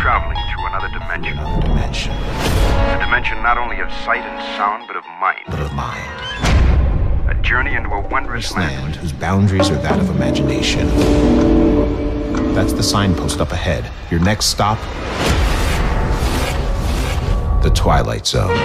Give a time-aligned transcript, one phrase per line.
[0.00, 1.38] traveling through another dimension.
[1.38, 2.12] Another dimension.
[2.12, 5.44] A dimension not only of sight and sound, but of mind.
[5.46, 7.28] But of mind.
[7.28, 10.88] A journey into a wondrous This land whose boundaries are that of imagination.
[12.54, 13.92] That's the signpost up ahead.
[14.10, 14.78] Your next stop
[17.62, 18.56] the Twilight Zone.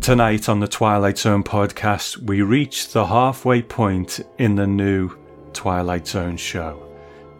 [0.00, 5.25] Tonight on the Twilight Zone podcast, we reach the halfway point in the new
[5.56, 6.86] Twilight Zone show.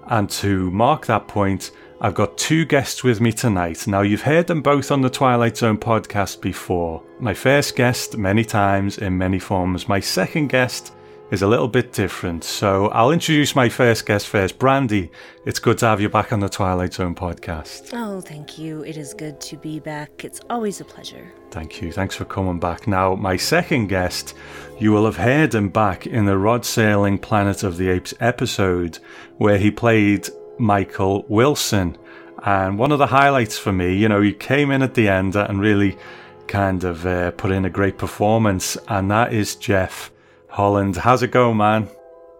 [0.06, 3.86] And to mark that point, I've got two guests with me tonight.
[3.86, 7.02] Now, you've heard them both on the Twilight Zone podcast before.
[7.20, 9.88] My first guest, many times in many forms.
[9.88, 10.94] My second guest,
[11.30, 12.44] is a little bit different.
[12.44, 14.58] So I'll introduce my first guest first.
[14.58, 15.10] Brandy,
[15.44, 17.90] it's good to have you back on the Twilight Zone podcast.
[17.92, 18.82] Oh, thank you.
[18.84, 20.24] It is good to be back.
[20.24, 21.32] It's always a pleasure.
[21.50, 21.92] Thank you.
[21.92, 22.86] Thanks for coming back.
[22.86, 24.34] Now, my second guest,
[24.78, 28.98] you will have heard him back in the Rod Serling Planet of the Apes episode
[29.38, 31.98] where he played Michael Wilson.
[32.44, 35.34] And one of the highlights for me, you know, he came in at the end
[35.34, 35.98] and really
[36.46, 40.12] kind of uh, put in a great performance, and that is Jeff
[40.48, 40.96] Holland.
[40.96, 41.88] How's it going, man?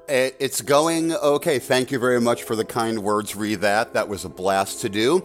[0.08, 1.58] It's going okay.
[1.58, 3.34] Thank you very much for the kind words.
[3.34, 3.94] Read that.
[3.94, 5.24] That was a blast to do.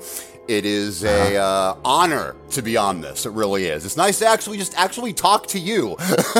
[0.51, 3.25] It is a uh, honor to be on this.
[3.25, 3.85] It really is.
[3.85, 5.95] It's nice to actually just actually talk to you.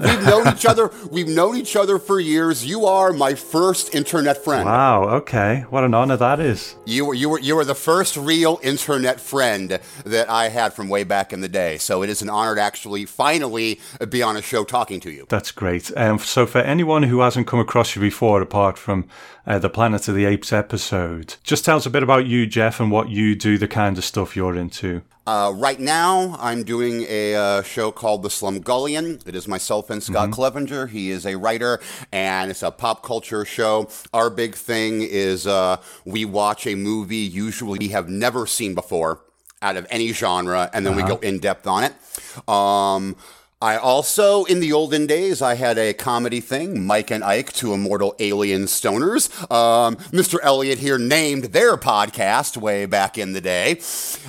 [0.00, 0.90] We've known each other.
[1.10, 2.64] We've known each other for years.
[2.64, 4.64] You are my first internet friend.
[4.64, 5.04] Wow.
[5.16, 5.66] Okay.
[5.68, 6.74] What an honor that is.
[6.86, 10.88] You were you were you were the first real internet friend that I had from
[10.88, 11.76] way back in the day.
[11.76, 15.26] So it is an honor to actually finally be on a show talking to you.
[15.28, 15.94] That's great.
[15.98, 19.06] Um, so for anyone who hasn't come across you before, apart from
[19.46, 22.80] uh, the Planet of the Apes episode, just tell us a bit about you, Jeff,
[22.80, 25.02] and what you do, the kind of stuff you're into.
[25.26, 29.26] Uh, right now, I'm doing a uh, show called The Slumgullion.
[29.26, 30.32] It is myself and Scott mm-hmm.
[30.32, 30.86] Clevenger.
[30.86, 31.80] He is a writer,
[32.12, 33.88] and it's a pop culture show.
[34.12, 39.20] Our big thing is uh, we watch a movie usually we have never seen before
[39.62, 41.06] out of any genre, and then uh-huh.
[41.06, 42.48] we go in depth on it.
[42.48, 43.16] Um,
[43.64, 47.72] I also, in the olden days, I had a comedy thing, Mike and Ike, two
[47.72, 49.30] immortal alien stoners.
[49.50, 50.38] Um, Mr.
[50.42, 53.80] Elliot here named their podcast way back in the day.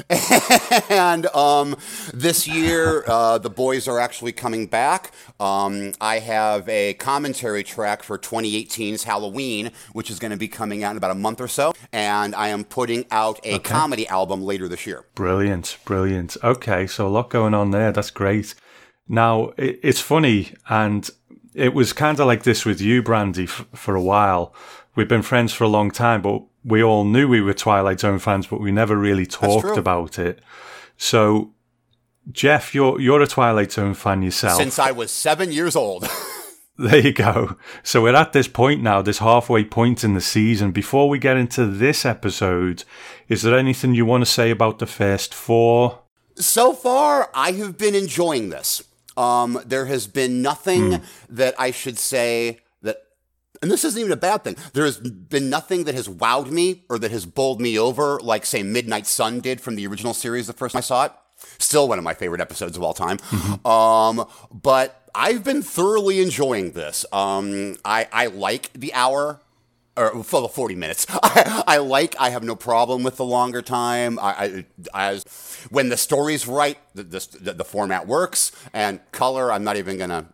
[0.89, 1.75] and um,
[2.13, 5.11] this year, uh, the boys are actually coming back.
[5.37, 10.81] Um, I have a commentary track for 2018's Halloween, which is going to be coming
[10.81, 11.73] out in about a month or so.
[11.91, 13.59] And I am putting out a okay.
[13.59, 15.03] comedy album later this year.
[15.13, 16.37] Brilliant, brilliant.
[16.41, 17.91] Okay, so a lot going on there.
[17.91, 18.55] That's great.
[19.07, 21.09] Now, it's funny, and
[21.53, 24.53] it was kind of like this with you, Brandy, f- for a while.
[24.95, 28.19] We've been friends for a long time, but we all knew we were Twilight Zone
[28.19, 30.41] fans, but we never really talked about it.
[30.97, 31.53] So,
[32.31, 34.57] Jeff, you're you're a Twilight Zone fan yourself.
[34.57, 36.07] Since I was seven years old.
[36.77, 37.57] there you go.
[37.83, 40.71] So we're at this point now, this halfway point in the season.
[40.71, 42.83] Before we get into this episode,
[43.29, 45.99] is there anything you want to say about the first four?
[46.35, 48.83] So far, I have been enjoying this.
[49.17, 51.03] Um, there has been nothing mm.
[51.29, 52.97] that I should say that,
[53.61, 54.57] and this isn't even a bad thing.
[54.73, 58.45] There has been nothing that has wowed me or that has bowled me over, like
[58.45, 61.13] say Midnight Sun did from the original series the first time I saw it.
[61.57, 63.17] Still one of my favorite episodes of all time.
[63.17, 63.67] Mm-hmm.
[63.67, 67.05] Um, but I've been thoroughly enjoying this.
[67.11, 69.39] Um, I, I like the hour
[69.97, 71.05] or for the 40 minutes.
[71.23, 74.19] I, I, like, I have no problem with the longer time.
[74.19, 75.21] I, I, I
[75.69, 80.27] when the story's right, the, the, the, format works, and color, I'm not even gonna.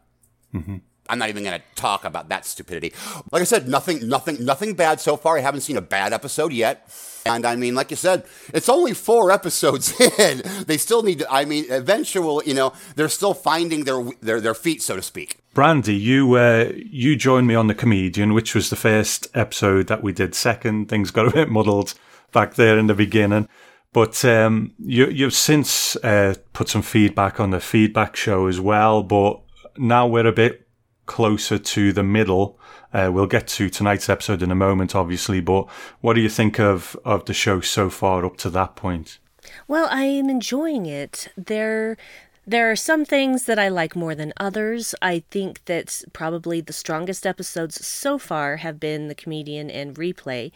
[0.53, 0.77] Mm-hmm.
[1.09, 2.94] I'm not even to talk about that stupidity.
[3.31, 5.38] Like I said, nothing, nothing, nothing bad so far.
[5.38, 6.89] I haven't seen a bad episode yet.
[7.25, 8.23] And I mean, like you said,
[8.53, 10.41] it's only four episodes in.
[10.67, 14.53] They still need to, I mean, eventually, you know, they're still finding their, their, their
[14.53, 15.41] feet, so to speak.
[15.53, 20.01] Brandy, you uh, you joined me on the comedian, which was the first episode that
[20.01, 20.34] we did.
[20.34, 21.94] Second, things got a bit muddled
[22.31, 23.50] back there in the beginning,
[23.91, 29.03] but um, you, you've since uh, put some feedback on the feedback show as well.
[29.03, 29.41] But
[29.78, 30.66] now we're a bit
[31.06, 32.57] closer to the middle.
[32.94, 35.41] Uh, we'll get to tonight's episode in a moment, obviously.
[35.41, 39.20] But what do you think of of the show so far up to that point?
[39.67, 41.28] Well, I am enjoying it.
[41.35, 41.97] There
[42.46, 44.96] there are some things that I like more than others.
[45.02, 50.52] I think that probably the strongest episodes so far have been the comedian and replay,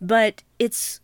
[0.00, 1.00] but it's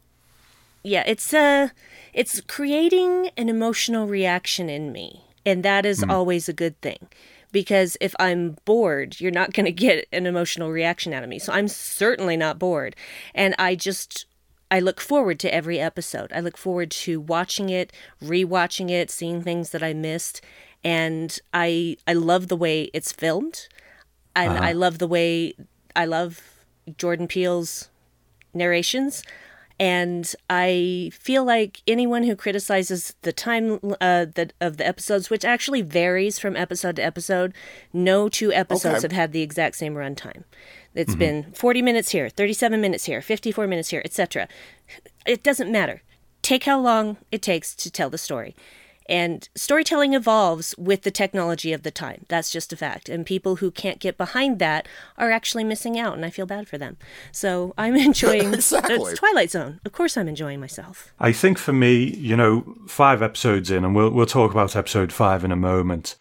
[0.82, 1.68] yeah, it's uh
[2.12, 6.10] it's creating an emotional reaction in me, and that is mm.
[6.10, 7.08] always a good thing.
[7.52, 11.38] Because if I'm bored, you're not going to get an emotional reaction out of me.
[11.38, 12.96] So I'm certainly not bored.
[13.34, 14.26] And I just
[14.74, 16.32] I look forward to every episode.
[16.32, 20.40] I look forward to watching it, rewatching it, seeing things that I missed,
[20.82, 23.68] and I I love the way it's filmed,
[24.34, 24.64] and uh-huh.
[24.64, 25.54] I love the way
[25.94, 26.40] I love
[26.98, 27.88] Jordan Peele's
[28.52, 29.22] narrations.
[29.80, 35.44] And I feel like anyone who criticizes the time uh, that of the episodes, which
[35.44, 37.52] actually varies from episode to episode,
[37.92, 39.02] no two episodes Okay.
[39.02, 40.44] have had the exact same runtime.
[40.94, 44.46] It's been 40 minutes here, 37 minutes here, 54 minutes here, etc.
[45.26, 46.02] It doesn't matter.
[46.40, 48.54] Take how long it takes to tell the story.
[49.06, 52.24] And storytelling evolves with the technology of the time.
[52.28, 53.08] That's just a fact.
[53.08, 56.68] And people who can't get behind that are actually missing out, and I feel bad
[56.68, 56.96] for them.
[57.30, 58.96] So I'm enjoying Exactly.
[58.96, 59.80] it's Twilight Zone.
[59.84, 61.12] Of course, I'm enjoying myself.
[61.20, 65.12] I think for me, you know, five episodes in, and we'll we'll talk about episode
[65.12, 66.16] five in a moment.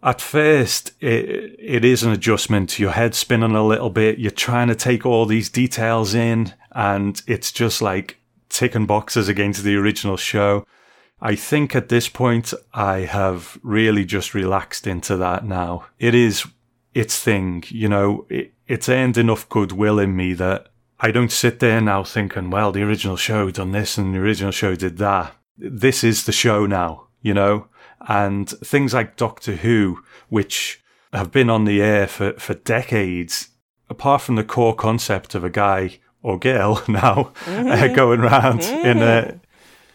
[0.00, 2.78] At first, it, it is an adjustment.
[2.78, 4.18] Your head's spinning a little bit.
[4.18, 8.18] You're trying to take all these details in, and it's just like
[8.48, 10.64] ticking boxes against the original show.
[11.20, 15.86] I think at this point, I have really just relaxed into that now.
[15.98, 16.46] It is
[16.94, 20.68] its thing, you know, it, it's earned enough goodwill in me that
[21.00, 24.52] I don't sit there now thinking, well, the original show done this and the original
[24.52, 25.34] show did that.
[25.56, 27.68] This is the show now, you know?
[28.08, 30.82] And things like Doctor Who, which
[31.12, 33.48] have been on the air for, for decades,
[33.88, 38.98] apart from the core concept of a guy or girl now uh, going around in
[38.98, 39.40] a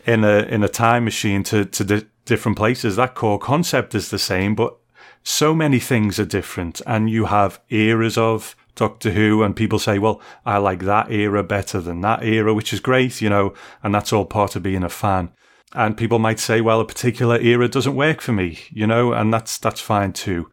[0.05, 4.09] in a in a time machine to to di- different places, that core concept is
[4.09, 4.77] the same, but
[5.23, 9.99] so many things are different, and you have eras of Doctor Who, and people say,
[9.99, 13.93] "Well, I like that era better than that era," which is great, you know, and
[13.93, 15.29] that's all part of being a fan.
[15.73, 19.33] And people might say, "Well, a particular era doesn't work for me," you know, and
[19.33, 20.49] that's that's fine too.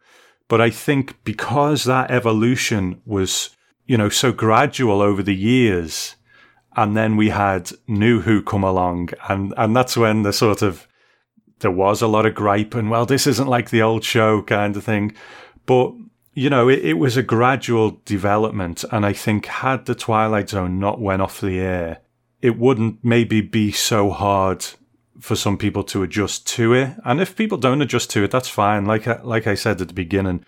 [0.47, 3.51] But I think because that evolution was,
[3.85, 6.15] you know, so gradual over the years,
[6.75, 10.87] and then we had New Who come along, and and that's when the sort of
[11.59, 14.75] there was a lot of gripe and well, this isn't like the old show kind
[14.75, 15.13] of thing,
[15.65, 15.93] but
[16.33, 20.79] you know, it, it was a gradual development, and I think had the Twilight Zone
[20.79, 21.99] not went off the air,
[22.41, 24.65] it wouldn't maybe be so hard
[25.19, 26.89] for some people to adjust to it.
[27.05, 28.85] And if people don't adjust to it, that's fine.
[28.85, 30.45] Like like I said at the beginning,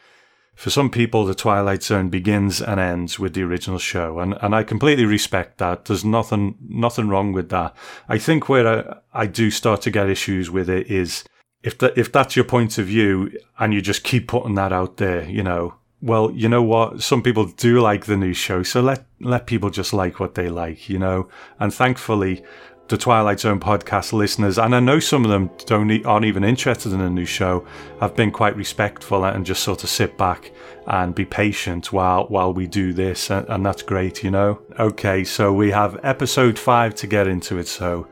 [0.56, 4.54] for some people, the Twilight Zone begins and ends with the original show, and and
[4.56, 5.86] I completely respect that.
[5.86, 7.76] There's nothing nothing wrong with that.
[8.08, 8.68] I think where
[9.14, 11.24] I, I do start to get issues with it is
[11.64, 14.98] if that if that's your point of view and you just keep putting that out
[14.98, 15.76] there, you know.
[16.02, 17.02] Well, you know what?
[17.02, 20.50] Some people do like the new show, so let let people just like what they
[20.50, 21.30] like, you know.
[21.60, 22.44] And thankfully,
[22.90, 26.92] the Twilight Zone podcast listeners, and I know some of them don't aren't even interested
[26.92, 27.66] in a new show,
[28.00, 30.52] have been quite respectful and just sort of sit back
[30.88, 34.62] and be patient while while we do this, and, and that's great, you know.
[34.80, 38.08] Okay, so we have episode five to get into it, so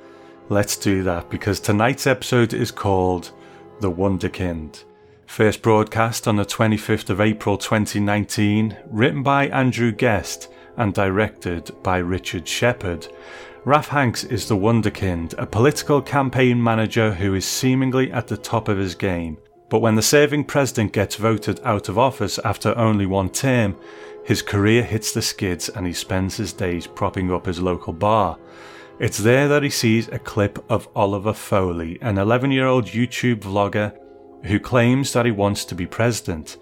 [0.49, 3.31] let's do that because tonight's episode is called
[3.81, 4.85] The Wunderkind.
[5.25, 11.97] First broadcast on the 25th of April 2019, written by Andrew Guest and directed by
[11.97, 13.07] Richard Shepard.
[13.63, 18.67] Ralph Hanks is the Wunderkind, a political campaign manager who is seemingly at the top
[18.67, 19.37] of his game.
[19.69, 23.77] But when the serving president gets voted out of office after only one term,
[24.25, 28.39] his career hits the skids and he spends his days propping up his local bar.
[28.97, 33.41] It's there that he sees a clip of Oliver Foley, an 11 year old YouTube
[33.41, 33.95] vlogger
[34.43, 36.57] who claims that he wants to be president.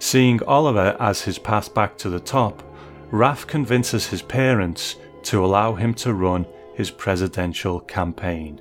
[0.00, 2.64] Seeing Oliver as his path back to the top,
[3.12, 8.60] Raph convinces his parents to allow him to run his presidential campaign.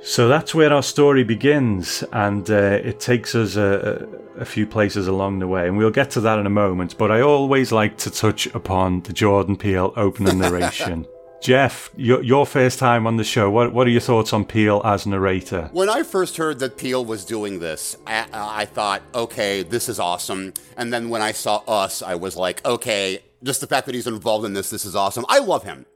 [0.00, 4.64] So that's where our story begins, and uh, it takes us a, a, a few
[4.64, 6.96] places along the way, and we'll get to that in a moment.
[6.96, 11.06] But I always like to touch upon the Jordan Peele opening narration.
[11.40, 14.82] Jeff, your, your first time on the show, what, what are your thoughts on Peele
[14.84, 15.68] as narrator?
[15.72, 20.00] When I first heard that Peele was doing this, I, I thought, okay, this is
[20.00, 20.52] awesome.
[20.76, 24.06] And then when I saw Us, I was like, okay, just the fact that he's
[24.06, 25.24] involved in this, this is awesome.
[25.28, 25.86] I love him.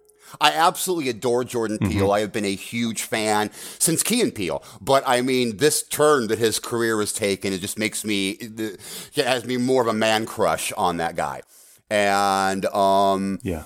[0.40, 2.10] I absolutely adore Jordan Peele.
[2.10, 4.62] I have been a huge fan since Key and Peele.
[4.80, 8.80] But I mean, this turn that his career has taken, it just makes me, it
[9.16, 11.42] has me more of a man crush on that guy.
[11.90, 13.64] And um, Yeah.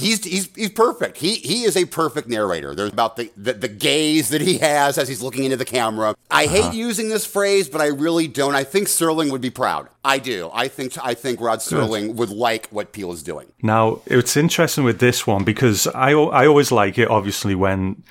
[0.00, 1.18] He's he's he's perfect.
[1.18, 2.74] He he is a perfect narrator.
[2.74, 6.14] There's about the, the the gaze that he has as he's looking into the camera.
[6.30, 8.54] I hate using this phrase, but I really don't.
[8.54, 9.88] I think Serling would be proud.
[10.04, 10.50] I do.
[10.52, 13.52] I think I think Rod Serling would like what Peele is doing.
[13.62, 18.02] Now, it's interesting with this one because I, I always like it, obviously, when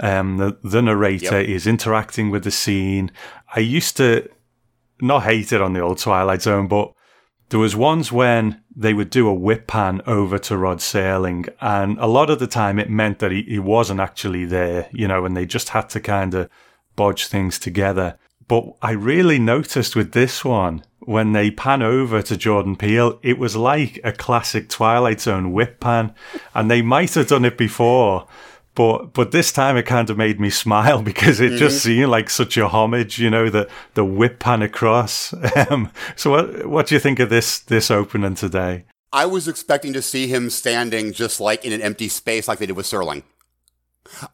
[0.00, 1.48] um, the, the narrator Yep.
[1.48, 3.10] is interacting with the scene.
[3.54, 4.28] I used to
[5.00, 6.92] not hate it on the old Twilight Zone, but
[7.48, 11.98] there was ones when they would do a whip pan over to Rod Serling, and
[11.98, 15.24] a lot of the time it meant that he, he wasn't actually there, you know,
[15.24, 16.50] and they just had to kind of
[16.96, 18.18] bodge things together.
[18.48, 23.38] But I really noticed with this one when they pan over to Jordan Peele, it
[23.38, 26.14] was like a classic Twilight Zone whip pan,
[26.54, 28.26] and they might have done it before.
[28.76, 31.58] But but this time it kind of made me smile because it mm-hmm.
[31.58, 35.34] just seemed like such a homage, you know, the the whip pan across.
[35.70, 38.84] Um, so what what do you think of this this opening today?
[39.12, 42.66] I was expecting to see him standing just like in an empty space, like they
[42.66, 43.22] did with Serling.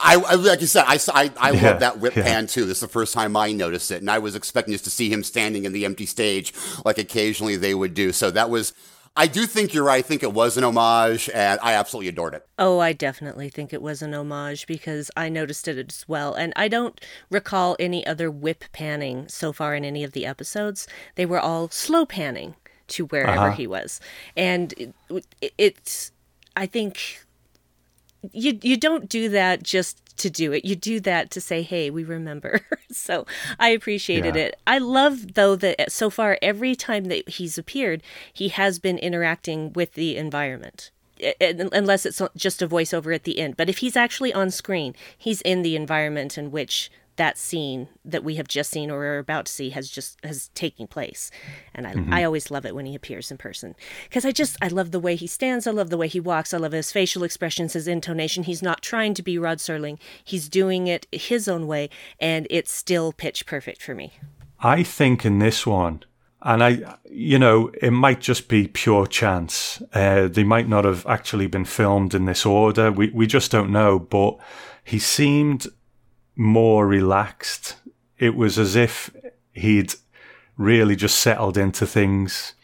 [0.00, 2.24] I, I like you said, I, I, I yeah, love that whip yeah.
[2.24, 2.64] pan too.
[2.64, 5.10] This is the first time I noticed it, and I was expecting just to see
[5.10, 6.52] him standing in the empty stage,
[6.84, 8.12] like occasionally they would do.
[8.12, 8.72] So that was.
[9.14, 9.98] I do think you're right.
[9.98, 12.46] I think it was an homage, and I absolutely adored it.
[12.58, 16.34] Oh, I definitely think it was an homage because I noticed it as well.
[16.34, 20.88] And I don't recall any other whip panning so far in any of the episodes.
[21.16, 22.54] They were all slow panning
[22.88, 23.56] to wherever uh-huh.
[23.56, 24.00] he was.
[24.34, 24.94] And it,
[25.40, 26.12] it, it's,
[26.56, 27.22] I think
[28.30, 30.64] you you don't do that just to do it.
[30.64, 32.60] You do that to say, "Hey, we remember."
[32.90, 33.26] so
[33.58, 34.42] I appreciated yeah.
[34.42, 34.60] it.
[34.66, 38.02] I love though that so far every time that he's appeared,
[38.32, 40.90] he has been interacting with the environment.
[41.40, 43.56] Unless it's just a voiceover at the end.
[43.56, 46.90] But if he's actually on screen, he's in the environment in which
[47.22, 50.48] that scene that we have just seen or are about to see has just has
[50.54, 51.30] taking place
[51.72, 52.12] and i, mm-hmm.
[52.12, 53.76] I always love it when he appears in person
[54.08, 56.52] because i just i love the way he stands i love the way he walks
[56.52, 60.48] i love his facial expressions his intonation he's not trying to be rod serling he's
[60.48, 61.88] doing it his own way
[62.18, 64.14] and it's still pitch perfect for me
[64.58, 66.02] i think in this one
[66.44, 69.80] and I, you know, it might just be pure chance.
[69.92, 72.90] Uh, they might not have actually been filmed in this order.
[72.90, 74.00] We we just don't know.
[74.00, 74.38] But
[74.82, 75.68] he seemed
[76.36, 77.76] more relaxed.
[78.18, 79.14] It was as if
[79.52, 79.94] he'd
[80.56, 82.54] really just settled into things.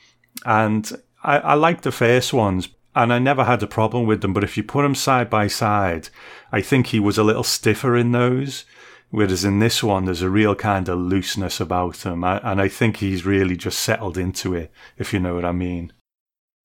[0.45, 0.91] And
[1.23, 4.33] I, I like the first ones, and I never had a problem with them.
[4.33, 6.09] But if you put them side by side,
[6.53, 8.65] I think he was a little stiffer in those.
[9.11, 12.25] Whereas in this one, there's a real kind of looseness about him.
[12.25, 15.93] And I think he's really just settled into it, if you know what I mean.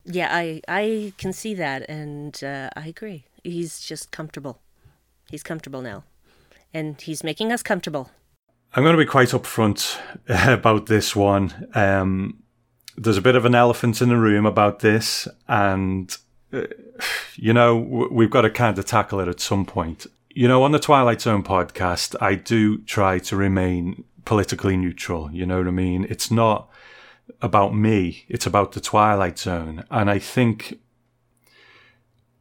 [0.04, 1.90] Yeah, I, I can see that.
[1.90, 3.26] And uh, I agree.
[3.44, 4.60] He's just comfortable.
[5.30, 6.04] He's comfortable now
[6.74, 8.10] and he's making us comfortable.
[8.76, 10.00] I'm going to be quite upfront
[10.52, 11.70] about this one.
[11.76, 12.44] Um,
[12.98, 16.16] there's a bit of an elephant in the room about this, and
[16.52, 16.64] uh,
[17.36, 20.08] you know we've got to kind of tackle it at some point.
[20.30, 25.32] You know, on the Twilight Zone podcast, I do try to remain politically neutral.
[25.32, 26.06] You know what I mean?
[26.10, 26.70] It's not
[27.42, 30.80] about me; it's about the Twilight Zone, and I think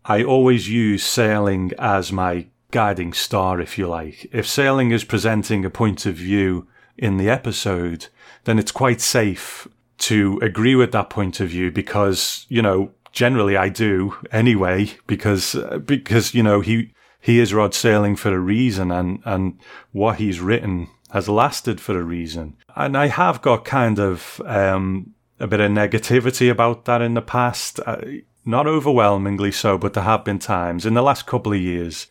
[0.05, 4.29] I always use Serling as my guiding star, if you like.
[4.33, 6.67] If Serling is presenting a point of view
[6.99, 8.09] in the episode,
[8.45, 13.57] then it's quite safe to agree with that point of view because, you know, generally
[13.57, 18.91] I do anyway, because, because, you know, he, he is Rod Serling for a reason
[18.91, 19.61] and, and
[19.93, 22.57] what he's written has lasted for a reason.
[22.75, 27.23] And I have got kind of, um, a bit of negativity about that in the
[27.23, 27.79] past.
[27.85, 28.00] Uh,
[28.45, 32.09] not overwhelmingly so, but there have been times in the last couple of years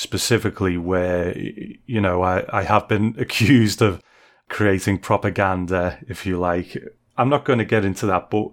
[0.00, 4.02] specifically where, you know, I, I have been accused of
[4.48, 6.74] creating propaganda, if you like.
[7.18, 8.48] I'm not going to get into that, but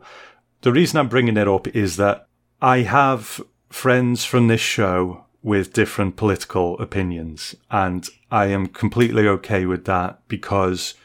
[0.62, 2.28] the reason I'm bringing it up is that
[2.62, 3.40] I have
[3.70, 10.20] friends from this show with different political opinions, and I am completely okay with that
[10.28, 10.96] because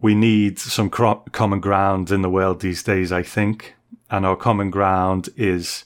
[0.00, 3.74] we need some common ground in the world these days, I think.
[4.08, 5.84] And our common ground is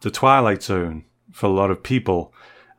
[0.00, 2.34] the Twilight Zone for a lot of people.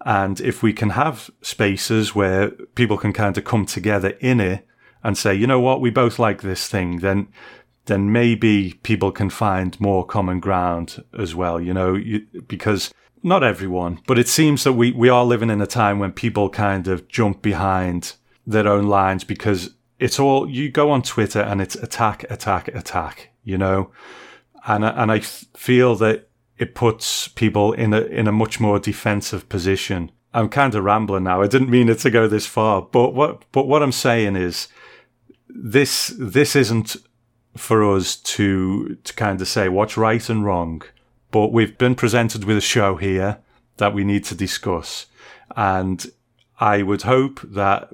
[0.05, 4.67] And if we can have spaces where people can kind of come together in it
[5.03, 7.27] and say, you know what, we both like this thing, then
[7.86, 13.43] then maybe people can find more common ground as well, you know, you, because not
[13.43, 16.88] everyone, but it seems that we, we are living in a time when people kind
[16.88, 18.13] of jump behind
[18.48, 23.29] their own lines because it's all, you go on Twitter and it's attack, attack, attack,
[23.43, 23.91] you know,
[24.65, 26.29] and, and I feel that
[26.63, 30.12] it puts people in a in a much more defensive position.
[30.34, 31.41] I'm kind of rambling now.
[31.41, 34.70] I didn't mean it to go this far, but what but what I'm saying is
[35.50, 36.96] this this isn't
[37.58, 40.82] for us to to kind of say what's right and wrong,
[41.32, 43.39] but we've been presented with a show here
[43.77, 45.08] that we need to discuss,
[45.58, 46.05] and
[46.60, 47.89] I would hope that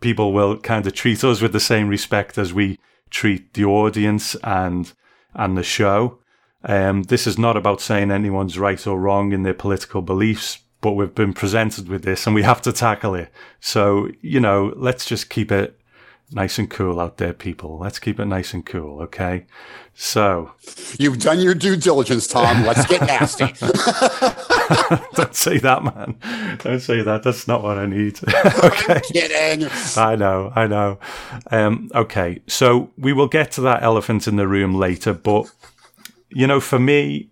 [0.00, 2.78] people will kind of treat us with the same respect as we
[3.10, 4.92] treat the audience and
[5.34, 6.18] and the show.
[6.64, 10.92] Um, this is not about saying anyone's right or wrong in their political beliefs, but
[10.92, 13.30] we've been presented with this and we have to tackle it.
[13.60, 15.78] So, you know, let's just keep it
[16.32, 17.78] Nice and cool out there, people.
[17.78, 19.44] Let's keep it nice and cool, okay?
[19.94, 20.52] So.
[20.98, 22.64] You've done your due diligence, Tom.
[22.64, 23.44] Let's get nasty.
[25.14, 26.16] Don't say that, man.
[26.58, 27.22] Don't say that.
[27.22, 28.18] That's not what I need.
[28.64, 28.94] okay.
[28.94, 29.70] I'm kidding.
[29.96, 30.98] I know, I know.
[31.50, 35.52] Um, okay, so we will get to that elephant in the room later, but,
[36.30, 37.30] you know, for me,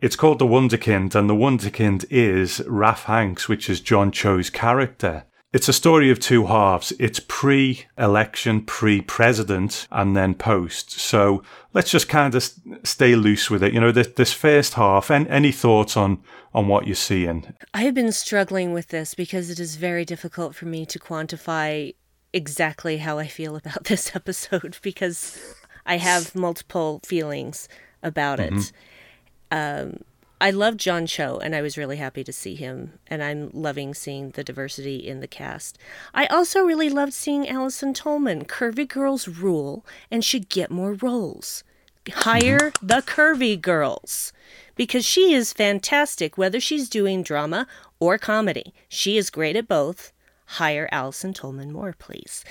[0.00, 5.24] it's called The Wunderkind, and The Wunderkind is Raph Hanks, which is John Cho's character.
[5.52, 6.92] It's a story of two halves.
[7.00, 10.92] It's pre election, pre president, and then post.
[10.92, 11.42] So
[11.74, 12.50] let's just kind of
[12.84, 13.74] stay loose with it.
[13.74, 16.22] You know, this, this first half, and any thoughts on,
[16.54, 17.52] on what you're seeing?
[17.74, 21.94] I have been struggling with this because it is very difficult for me to quantify
[22.32, 25.38] exactly how I feel about this episode because
[25.84, 27.68] I have multiple feelings
[28.02, 28.52] about it.
[28.52, 29.88] Mm-hmm.
[29.90, 30.00] Um,
[30.42, 33.92] I love John Cho, and I was really happy to see him, and I'm loving
[33.92, 35.78] seeing the diversity in the cast.
[36.14, 38.46] I also really loved seeing Allison Tolman.
[38.46, 41.62] Curvy girls rule and should get more roles.
[42.10, 42.86] Hire mm-hmm.
[42.86, 44.32] the curvy girls
[44.76, 47.66] because she is fantastic, whether she's doing drama
[47.98, 48.72] or comedy.
[48.88, 50.12] She is great at both.
[50.46, 52.44] Hire Allison Tolman more, please.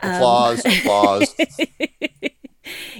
[0.00, 1.34] Applause, um, applause.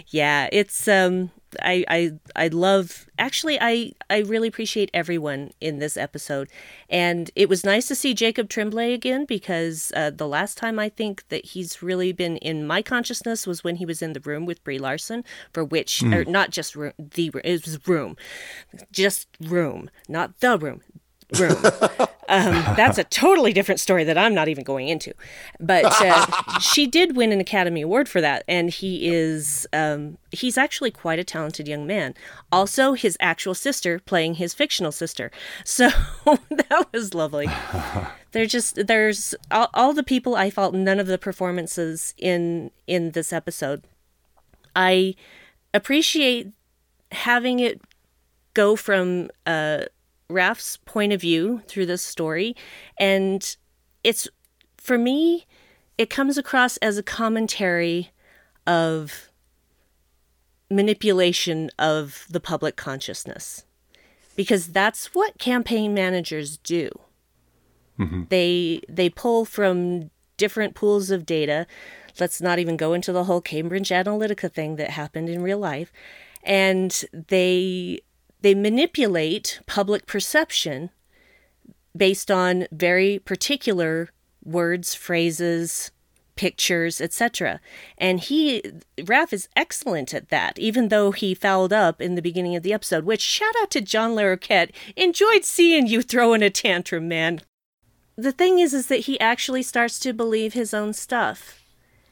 [0.09, 5.97] yeah, it's um I, I I love actually I I really appreciate everyone in this
[5.97, 6.49] episode,
[6.89, 10.89] and it was nice to see Jacob Tremblay again because uh, the last time I
[10.89, 14.47] think that he's really been in my consciousness was when he was in the room
[14.47, 16.15] with Brie Larson, for which mm.
[16.15, 18.17] or not just room the it was room,
[18.91, 20.81] just room, not the room,
[21.39, 22.09] room.
[22.33, 25.13] Um, that's a totally different story that I'm not even going into.
[25.61, 30.57] But uh, she did win an Academy Award for that, and he is um, he's
[30.57, 32.15] actually quite a talented young man.
[32.51, 35.31] Also, his actual sister playing his fictional sister,
[35.65, 35.91] so
[36.25, 37.49] that was lovely.
[38.33, 43.11] They're just there's all, all the people I felt none of the performances in in
[43.11, 43.85] this episode.
[44.75, 45.17] I
[45.75, 46.49] appreciate
[47.11, 47.79] having it
[48.55, 49.85] go from uh
[50.33, 52.57] Raph's point of view through this story.
[52.99, 53.57] And
[54.03, 54.29] it's,
[54.77, 55.47] for me,
[55.99, 58.11] it comes across as a commentary
[58.67, 59.29] of
[60.71, 63.65] manipulation of the public consciousness
[64.37, 66.91] because that's what campaign managers do.
[67.99, 68.23] Mm-hmm.
[68.31, 71.67] They they pull from different pools of data.
[72.19, 75.93] Let's not even go into the whole Cambridge Analytica thing that happened in real life.
[76.43, 78.01] And they
[78.43, 80.91] they manipulate public perception
[81.97, 84.11] based on very particular
[84.45, 85.91] words, phrases,
[86.35, 87.61] pictures, etc.
[87.99, 88.63] And he,
[88.99, 92.73] Raph is excellent at that, even though he fouled up in the beginning of the
[92.73, 94.71] episode, which shout out to John Larroquette.
[94.97, 97.41] Enjoyed seeing you throwing a tantrum, man.
[98.17, 101.63] The thing is, is that he actually starts to believe his own stuff.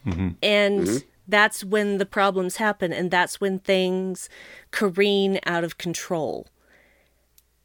[0.07, 0.29] Mm-hmm.
[0.43, 4.29] And mm-hmm that's when the problems happen and that's when things
[4.71, 6.49] careen out of control.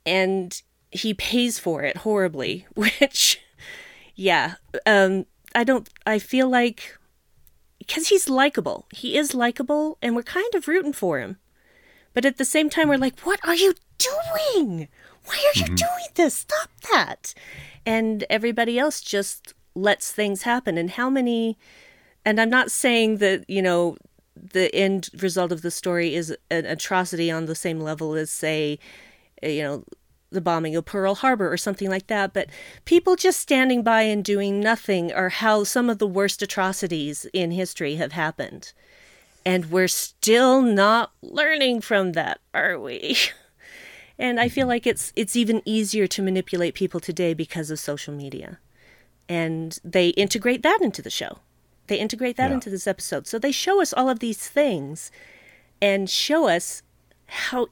[0.05, 3.41] And he pays for it horribly, which
[4.15, 6.97] yeah, um I don't I feel like
[7.79, 8.87] because he's likable.
[8.91, 11.37] He is likable and we're kind of rooting for him.
[12.13, 14.87] But at the same time we're like, "What are you doing?
[15.25, 15.75] Why are you mm-hmm.
[15.75, 16.35] doing this?
[16.35, 17.33] Stop that."
[17.85, 21.57] And everybody else just lets things happen and how many
[22.25, 23.97] and I'm not saying that, you know,
[24.35, 28.79] the end result of the story is an atrocity on the same level as, say,
[29.41, 29.83] eh, you know,
[30.31, 32.49] the bombing of Pearl Harbor or something like that, but
[32.83, 37.51] people just standing by and doing nothing are how some of the worst atrocities in
[37.51, 38.73] history have happened.
[39.45, 43.17] And we're still not learning from that, are we?
[44.19, 44.69] and I feel mm-hmm.
[44.69, 48.59] like it's it's even easier to manipulate people today because of social media.
[49.29, 51.39] And they integrate that into the show.
[51.87, 52.55] They integrate that yeah.
[52.55, 53.27] into this episode.
[53.27, 55.11] So they show us all of these things
[55.81, 56.81] and show us
[57.27, 57.67] how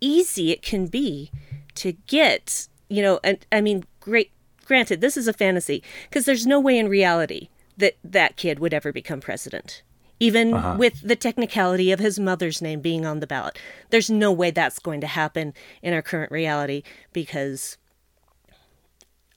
[0.00, 1.30] easy it can be
[1.74, 4.32] to get, you know, and I mean, great
[4.66, 8.74] granted, this is a fantasy because there's no way in reality that that kid would
[8.74, 9.82] ever become president.
[10.18, 10.76] Even uh-huh.
[10.78, 13.58] with the technicality of his mother's name being on the ballot,
[13.90, 17.76] there's no way that's going to happen in our current reality because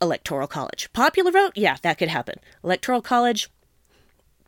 [0.02, 0.92] electoral college.
[0.94, 2.40] Popular vote, yeah, that could happen.
[2.64, 3.50] Electoral college,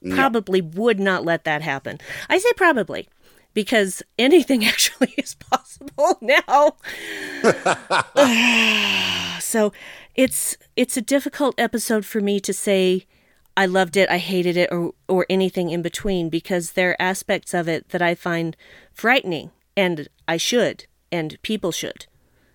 [0.10, 2.00] probably would not let that happen.
[2.30, 3.08] I say probably
[3.54, 6.76] because anything actually is possible now.
[9.40, 9.72] so
[10.16, 13.06] it's it's a difficult episode for me to say
[13.58, 17.54] I loved it, I hated it, or or anything in between because there are aspects
[17.54, 18.56] of it that I find
[18.94, 22.06] frightening, and I should, and people should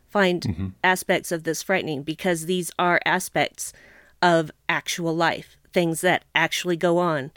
[0.09, 0.69] find mm-hmm.
[0.83, 3.73] aspects of this frightening because these are aspects
[4.23, 7.31] of actual life things that actually go on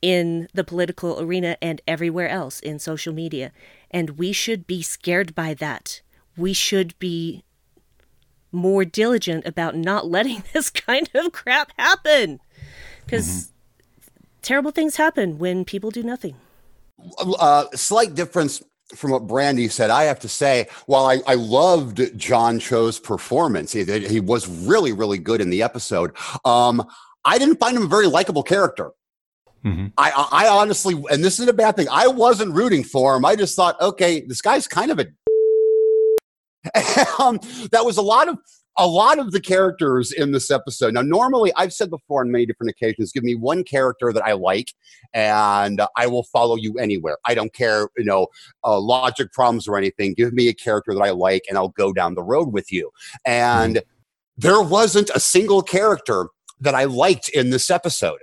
[0.00, 3.52] in the political arena and everywhere else in social media.
[3.90, 6.00] And we should be scared by that.
[6.34, 7.44] We should be
[8.50, 12.40] more diligent about not letting this kind of crap happen.
[13.04, 14.10] Because mm-hmm.
[14.40, 16.36] terrible things happen when people do nothing.
[17.18, 18.62] Uh, slight difference
[18.94, 23.72] from what Brandy said, I have to say, while I, I loved John Cho's performance,
[23.72, 26.16] he, he was really, really good in the episode.
[26.46, 26.86] Um,
[27.24, 28.90] I didn't find him a very likable character.
[29.64, 29.86] Mm-hmm.
[29.96, 31.86] I, I honestly, and this isn't a bad thing.
[31.90, 33.24] I wasn't rooting for him.
[33.24, 35.06] I just thought, okay, this guy's kind of a.
[37.22, 37.40] um,
[37.72, 38.38] that was a lot of
[38.76, 40.94] a lot of the characters in this episode.
[40.94, 44.32] Now, normally, I've said before on many different occasions, give me one character that I
[44.32, 44.72] like,
[45.12, 47.18] and uh, I will follow you anywhere.
[47.24, 48.26] I don't care, you know,
[48.64, 50.14] uh, logic problems or anything.
[50.14, 52.90] Give me a character that I like, and I'll go down the road with you.
[53.24, 53.88] And mm-hmm.
[54.36, 56.28] there wasn't a single character
[56.60, 58.18] that I liked in this episode.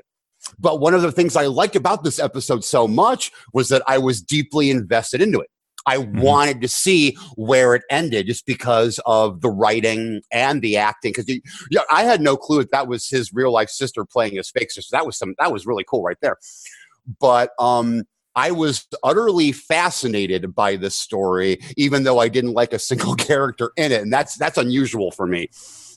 [0.59, 3.97] But one of the things I liked about this episode so much was that I
[3.97, 5.49] was deeply invested into it.
[5.85, 6.21] I mm-hmm.
[6.21, 11.13] wanted to see where it ended just because of the writing and the acting.
[11.15, 11.27] Because
[11.69, 14.71] yeah, I had no clue that that was his real life sister playing his fake
[14.71, 14.89] sister.
[14.91, 16.37] That was some that was really cool right there.
[17.19, 18.03] But um,
[18.35, 23.71] I was utterly fascinated by this story, even though I didn't like a single character
[23.75, 25.49] in it, and that's that's unusual for me.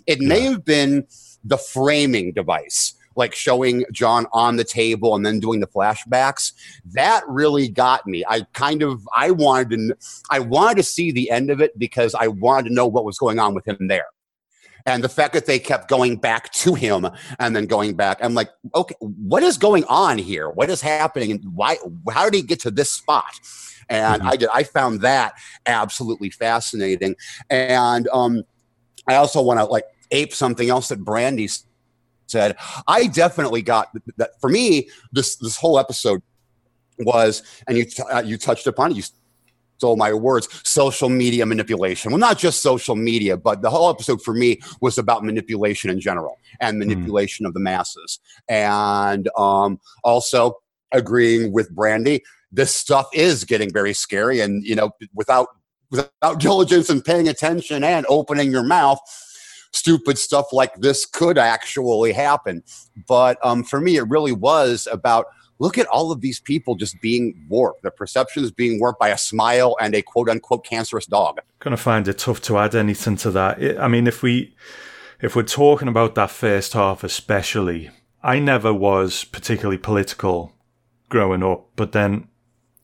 [0.06, 0.28] It yeah.
[0.28, 1.06] may have been
[1.44, 6.52] the framing device like showing John on the table and then doing the flashbacks.
[6.84, 8.24] That really got me.
[8.28, 9.96] I kind of I wanted to
[10.30, 13.18] I wanted to see the end of it because I wanted to know what was
[13.18, 14.06] going on with him there.
[14.86, 18.34] And the fact that they kept going back to him and then going back, I'm
[18.34, 20.50] like, okay, what is going on here?
[20.50, 21.30] What is happening?
[21.30, 21.78] And why?
[22.12, 23.40] How did he get to this spot?
[23.88, 24.30] And mm-hmm.
[24.30, 24.48] I did.
[24.52, 27.16] I found that absolutely fascinating.
[27.48, 28.42] And um,
[29.08, 31.48] I also want to like ape something else that Brandy
[32.26, 34.30] said, I definitely got that.
[34.40, 36.22] For me, this this whole episode
[36.98, 38.96] was, and you uh, you touched upon it.
[38.96, 39.02] You
[39.78, 40.48] stole my words.
[40.68, 42.10] Social media manipulation.
[42.10, 46.00] Well, not just social media, but the whole episode for me was about manipulation in
[46.00, 46.88] general and hmm.
[46.88, 47.48] manipulation mm.
[47.48, 50.58] of the masses, and um, also
[50.92, 52.22] agreeing with Brandy.
[52.52, 55.48] This stuff is getting very scary, and you know, without
[55.90, 59.00] without diligence and paying attention and opening your mouth
[59.74, 62.62] stupid stuff like this could actually happen.
[63.06, 65.26] But um, for me, it really was about
[65.58, 67.82] look at all of these people just being warped.
[67.82, 71.40] The perception is being warped by a smile and a quote unquote cancerous dog.
[71.60, 73.80] Gonna find it tough to add anything to that.
[73.80, 74.54] I mean, if we
[75.20, 77.90] if we're talking about that first half, especially,
[78.22, 80.52] I never was particularly political
[81.08, 82.28] growing up, but then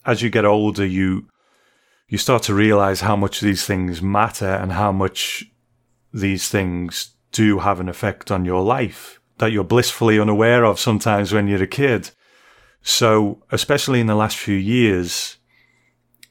[0.05, 1.27] as you get older, you
[2.09, 5.50] you start to realize how much these things matter and how much
[6.13, 11.33] these things do have an effect on your life that you're blissfully unaware of sometimes
[11.33, 12.11] when you're a kid.
[12.83, 15.39] So, especially in the last few years,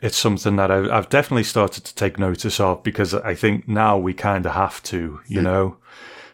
[0.02, 3.98] it's something that I've, I've definitely started to take notice of because I think now
[3.98, 5.78] we kind of have to, you know.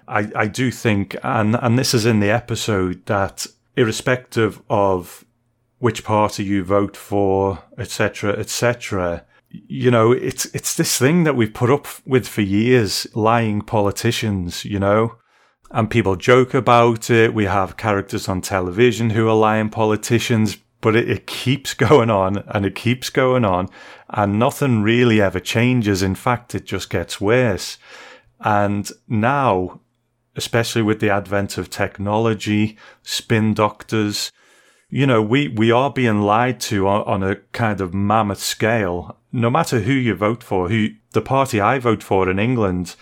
[0.07, 5.25] I, I do think, and, and this is in the episode, that irrespective of
[5.79, 9.25] which party you vote for, etc., etc.,
[9.67, 14.65] you know, it's it's this thing that we've put up with for years, lying politicians,
[14.65, 15.17] you know,
[15.71, 17.33] and people joke about it.
[17.33, 22.37] We have characters on television who are lying politicians, but it, it keeps going on
[22.47, 23.69] and it keeps going on,
[24.09, 26.01] and nothing really ever changes.
[26.01, 27.77] In fact, it just gets worse.
[28.39, 29.81] And now,
[30.35, 34.31] especially with the advent of technology, spin doctors,
[34.89, 39.17] you know, we, we are being lied to on, on, a kind of mammoth scale
[39.35, 42.95] no matter who you vote for, who the party I vote for in England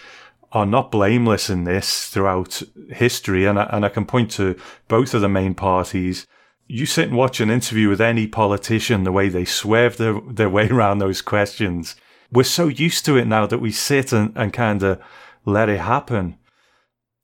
[0.52, 4.56] are not blameless in this throughout history, and I, and I can point to
[4.88, 6.26] both of the main parties.
[6.68, 10.50] You sit and watch an interview with any politician, the way they swerve their, their
[10.50, 11.96] way around those questions.
[12.32, 15.00] We're so used to it now that we sit and, and kind of
[15.46, 16.40] let it happen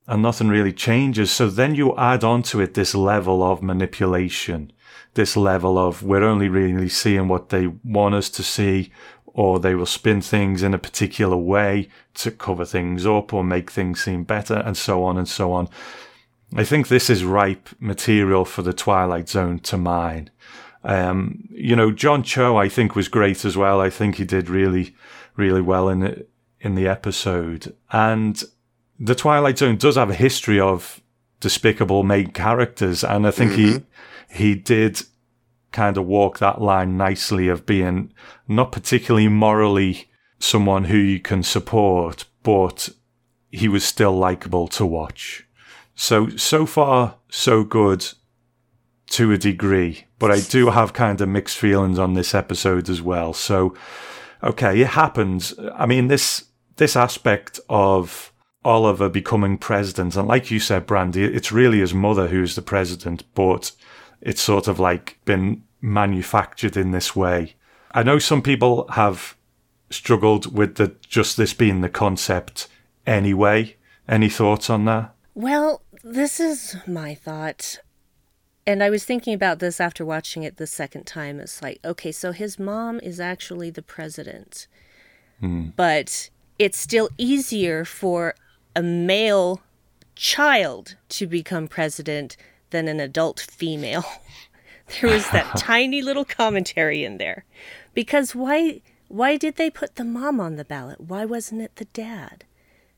[0.07, 1.31] and nothing really changes.
[1.31, 4.71] So then you add onto it this level of manipulation
[5.13, 8.91] this level of we're only really seeing what they want us to see,
[9.25, 13.71] or they will spin things in a particular way to cover things up or make
[13.71, 15.67] things seem better, and so on and so on.
[16.55, 20.31] I think this is ripe material for the Twilight Zone to mine.
[20.83, 23.81] Um, you know, John Cho, I think, was great as well.
[23.81, 24.95] I think he did really,
[25.35, 26.25] really well in the,
[26.61, 27.75] in the episode.
[27.91, 28.41] And
[28.99, 31.01] the Twilight Zone does have a history of
[31.39, 33.77] despicable main characters, and I think mm-hmm.
[33.79, 33.85] he
[34.29, 35.01] he did
[35.71, 38.11] kind of walk that line nicely of being
[38.47, 42.89] not particularly morally someone who you can support, but
[43.51, 45.45] he was still likable to watch.
[45.95, 48.05] So, so far, so good.
[49.09, 53.01] to a degree, but I do have kind of mixed feelings on this episode as
[53.01, 53.33] well.
[53.33, 53.73] So,
[54.43, 55.53] okay, it happens.
[55.75, 56.45] I mean, this
[56.77, 58.31] this aspect of
[58.63, 63.23] Oliver becoming president, and like you said, Brandy, it's really his mother who's the president,
[63.33, 63.71] but
[64.21, 67.55] it's sort of like been manufactured in this way.
[67.91, 69.35] I know some people have
[69.89, 72.67] struggled with the just this being the concept
[73.05, 73.75] anyway.
[74.07, 75.13] Any thoughts on that?
[75.33, 77.79] Well, this is my thought.
[78.65, 81.39] And I was thinking about this after watching it the second time.
[81.39, 84.67] It's like, okay, so his mom is actually the president.
[85.39, 85.69] Hmm.
[85.75, 86.29] But
[86.59, 88.35] it's still easier for
[88.75, 89.61] a male
[90.15, 92.35] child to become president
[92.71, 94.05] than an adult female.
[95.01, 97.45] there was that tiny little commentary in there.
[97.93, 101.01] Because why why did they put the mom on the ballot?
[101.01, 102.45] Why wasn't it the dad?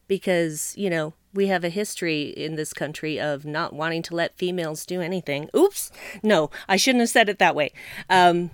[0.08, 4.38] Because, you know, we have a history in this country of not wanting to let
[4.38, 5.50] females do anything.
[5.56, 5.90] Oops.
[6.22, 7.72] No, I shouldn't have said it that way.
[8.10, 8.52] Um,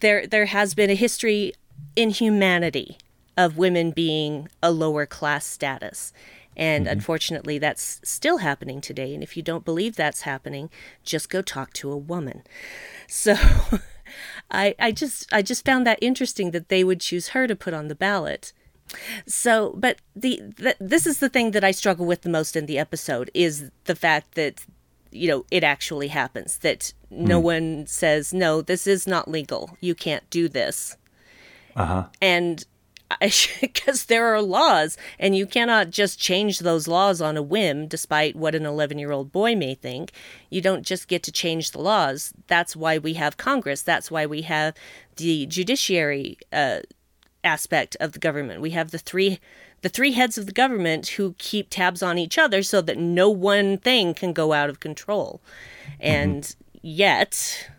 [0.00, 1.52] there there has been a history
[1.94, 2.98] in humanity
[3.36, 6.12] of women being a lower class status.
[6.56, 9.12] And unfortunately, that's still happening today.
[9.14, 10.70] And if you don't believe that's happening,
[11.04, 12.42] just go talk to a woman.
[13.08, 13.36] So
[14.50, 17.74] I, I just I just found that interesting that they would choose her to put
[17.74, 18.52] on the ballot.
[19.26, 22.66] So, but the, the this is the thing that I struggle with the most in
[22.66, 24.64] the episode is the fact that
[25.12, 29.94] you know it actually happens that no one says no this is not legal you
[29.94, 30.96] can't do this
[31.76, 32.06] Uh-huh.
[32.20, 32.64] and
[33.60, 38.36] because there are laws and you cannot just change those laws on a whim despite
[38.36, 40.12] what an 11 year old boy may think.
[40.50, 42.32] You don't just get to change the laws.
[42.46, 43.82] That's why we have congress.
[43.82, 44.74] That's why we have
[45.16, 46.80] the judiciary uh,
[47.44, 48.60] aspect of the government.
[48.60, 49.38] We have the three
[49.82, 53.28] the three heads of the government who keep tabs on each other so that no
[53.28, 55.40] one thing can go out of control.
[56.00, 57.70] And yet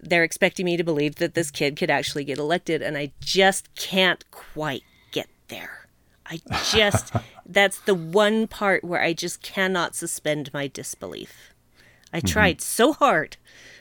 [0.00, 3.74] they're expecting me to believe that this kid could actually get elected, and I just
[3.74, 5.88] can't quite get there.
[6.26, 7.12] I just,
[7.46, 11.52] that's the one part where I just cannot suspend my disbelief.
[12.12, 13.36] I tried so hard,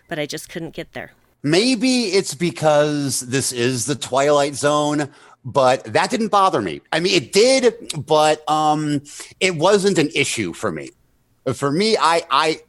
[0.07, 1.13] but I just couldn't get there.
[1.43, 5.09] Maybe it's because this is the Twilight Zone,
[5.45, 6.81] but that didn't bother me.
[6.91, 7.73] I mean, it did,
[8.05, 9.01] but um,
[9.39, 10.89] it wasn't an issue for me.
[11.53, 12.59] For me, I, I,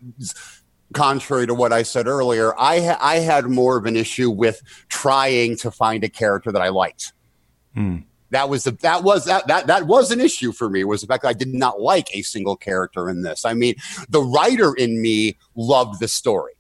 [0.95, 4.63] contrary to what I said earlier, I, ha- I had more of an issue with
[4.89, 7.13] trying to find a character that I liked.
[7.75, 7.99] Hmm.
[8.31, 10.85] That was the that was that that that was an issue for me.
[10.85, 13.47] Was the fact that I did not like a single character in this.
[13.47, 13.75] I mean,
[14.11, 16.59] the writer in me loved the story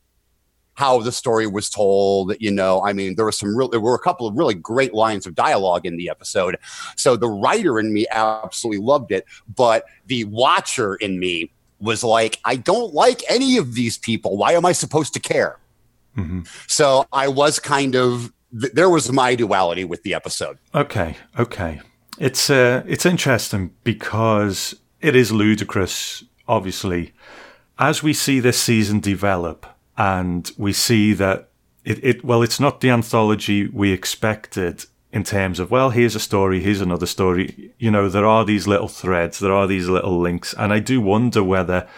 [0.78, 2.36] how the story was told.
[2.38, 4.94] You know, I mean, there was some real, there were a couple of really great
[4.94, 6.56] lines of dialogue in the episode.
[6.96, 9.24] So the writer in me absolutely loved it,
[9.56, 14.36] but the watcher in me was like, I don't like any of these people.
[14.36, 15.58] Why am I supposed to care?
[16.66, 20.58] So I was kind of, th- there was my duality with the episode.
[20.74, 21.80] Okay, okay.
[22.18, 27.12] It's uh, it's interesting because it is ludicrous, obviously.
[27.78, 31.50] As we see this season develop, and we see that
[31.84, 36.20] it, it well, it's not the anthology we expected in terms of well, here's a
[36.20, 37.72] story, here's another story.
[37.78, 41.00] You know, there are these little threads, there are these little links, and I do
[41.00, 41.88] wonder whether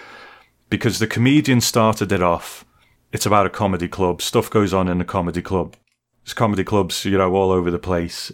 [0.69, 2.65] because the comedian started it off,
[3.13, 4.23] it's about a comedy club.
[4.23, 5.75] Stuff goes on in a comedy club.
[6.25, 8.31] There's comedy clubs, you know, all over the place.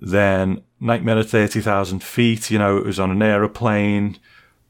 [0.00, 4.18] Then Nightmare at 30,000 feet, you know, it was on an aeroplane,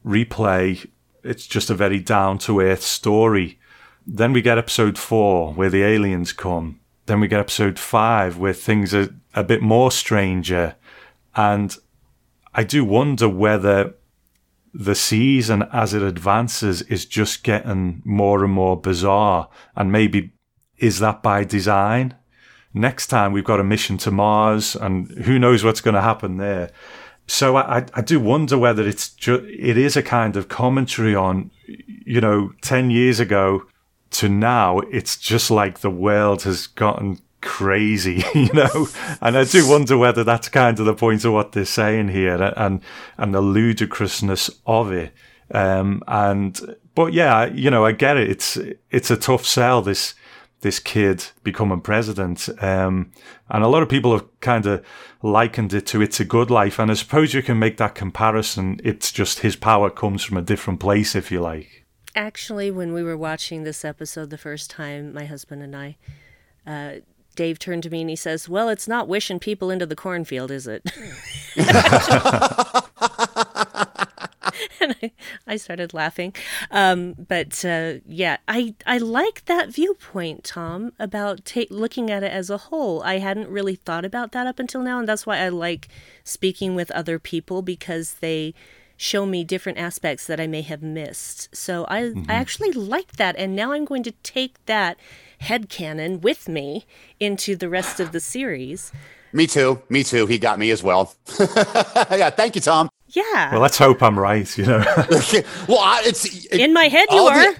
[0.05, 0.89] replay.
[1.23, 3.59] It's just a very down to earth story.
[4.05, 6.79] Then we get episode four where the aliens come.
[7.05, 10.75] Then we get episode five where things are a bit more stranger.
[11.35, 11.75] And
[12.53, 13.95] I do wonder whether
[14.73, 19.49] the season as it advances is just getting more and more bizarre.
[19.75, 20.31] And maybe
[20.77, 22.15] is that by design?
[22.73, 26.37] Next time we've got a mission to Mars, and who knows what's going to happen
[26.37, 26.71] there.
[27.27, 31.51] So I, I- do wonder whether it's ju- it is a kind of commentary on,
[31.67, 33.63] you know, ten years ago
[34.11, 34.79] to now.
[34.79, 38.87] It's just like the world has gotten crazy, you know.
[39.21, 42.53] And I do wonder whether that's kind of the point of what they're saying here,
[42.55, 42.81] and
[43.17, 45.13] and the ludicrousness of it.
[45.53, 48.29] Um, and but yeah, you know, I get it.
[48.29, 48.57] It's
[48.89, 49.81] it's a tough sell.
[49.81, 50.15] This
[50.61, 52.47] this kid becoming president.
[52.61, 53.11] Um,
[53.49, 54.85] and a lot of people have kind of
[55.21, 56.79] likened it to It's a Good Life.
[56.79, 58.79] And I suppose you can make that comparison.
[58.83, 61.85] It's just his power comes from a different place, if you like.
[62.15, 65.97] Actually, when we were watching this episode the first time, my husband and I,
[66.67, 66.91] uh,
[67.35, 70.51] Dave turned to me and he says, Well, it's not wishing people into the cornfield,
[70.51, 70.83] is it?
[74.79, 75.11] and
[75.47, 76.33] I started laughing.
[76.69, 82.31] Um, but uh, yeah, I I like that viewpoint, Tom, about ta- looking at it
[82.31, 83.01] as a whole.
[83.03, 85.87] I hadn't really thought about that up until now, and that's why I like
[86.23, 88.53] speaking with other people because they
[88.97, 91.55] show me different aspects that I may have missed.
[91.55, 92.29] So I mm-hmm.
[92.29, 94.97] I actually like that, and now I'm going to take that
[95.41, 96.85] head headcanon with me
[97.19, 98.91] into the rest of the series.
[99.33, 99.81] Me too.
[99.89, 100.25] Me too.
[100.25, 101.15] He got me as well.
[101.39, 102.29] yeah.
[102.29, 102.89] Thank you, Tom.
[103.09, 103.51] Yeah.
[103.51, 104.57] Well, let's hope I'm right.
[104.57, 104.77] You know.
[105.67, 107.07] well, I, it's it, in my head.
[107.11, 107.53] You are.
[107.53, 107.57] The,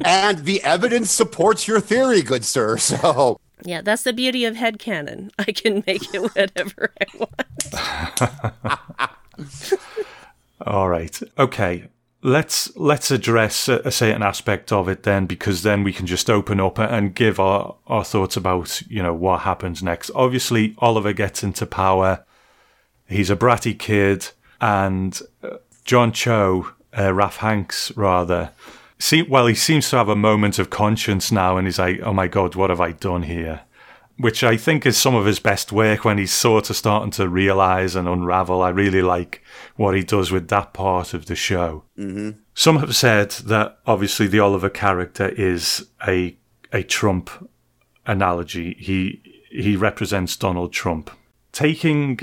[0.06, 2.78] and the evidence supports your theory, good sir.
[2.78, 3.40] So.
[3.64, 5.30] Yeah, that's the beauty of head headcanon.
[5.38, 7.32] I can make it whatever I want.
[10.60, 11.20] All right.
[11.38, 11.88] Okay
[12.22, 16.28] let's let's address a, a, certain aspect of it then because then we can just
[16.28, 20.10] open up and give our, our thoughts about you know what happens next.
[20.14, 22.24] Obviously oliver gets into power.
[23.06, 24.28] He's a bratty kid.
[24.60, 28.50] And uh, john cho uh, Raph Hanks rather
[28.98, 32.12] see well he seems to have a moment of conscience now and he's like oh
[32.12, 33.60] my god what have i done here
[34.18, 37.28] which I think is some of his best work when he's sort of starting to
[37.28, 38.62] realize and unravel.
[38.62, 39.42] I really like
[39.76, 41.84] what he does with that part of the show.
[41.96, 42.40] Mm-hmm.
[42.54, 46.36] Some have said that obviously the Oliver character is a
[46.72, 47.30] a Trump
[48.06, 48.76] analogy.
[48.78, 51.10] He he represents Donald Trump.
[51.52, 52.20] Taking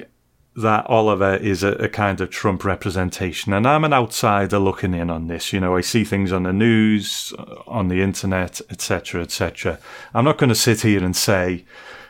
[0.55, 5.09] that Oliver is a, a, kind of Trump representation, and I'm an outsider looking in
[5.09, 5.51] on this.
[5.51, 7.33] You know, I see things on the news,
[7.67, 9.79] on the internet, etc., etc.
[10.13, 11.65] I'm not going to sit here and say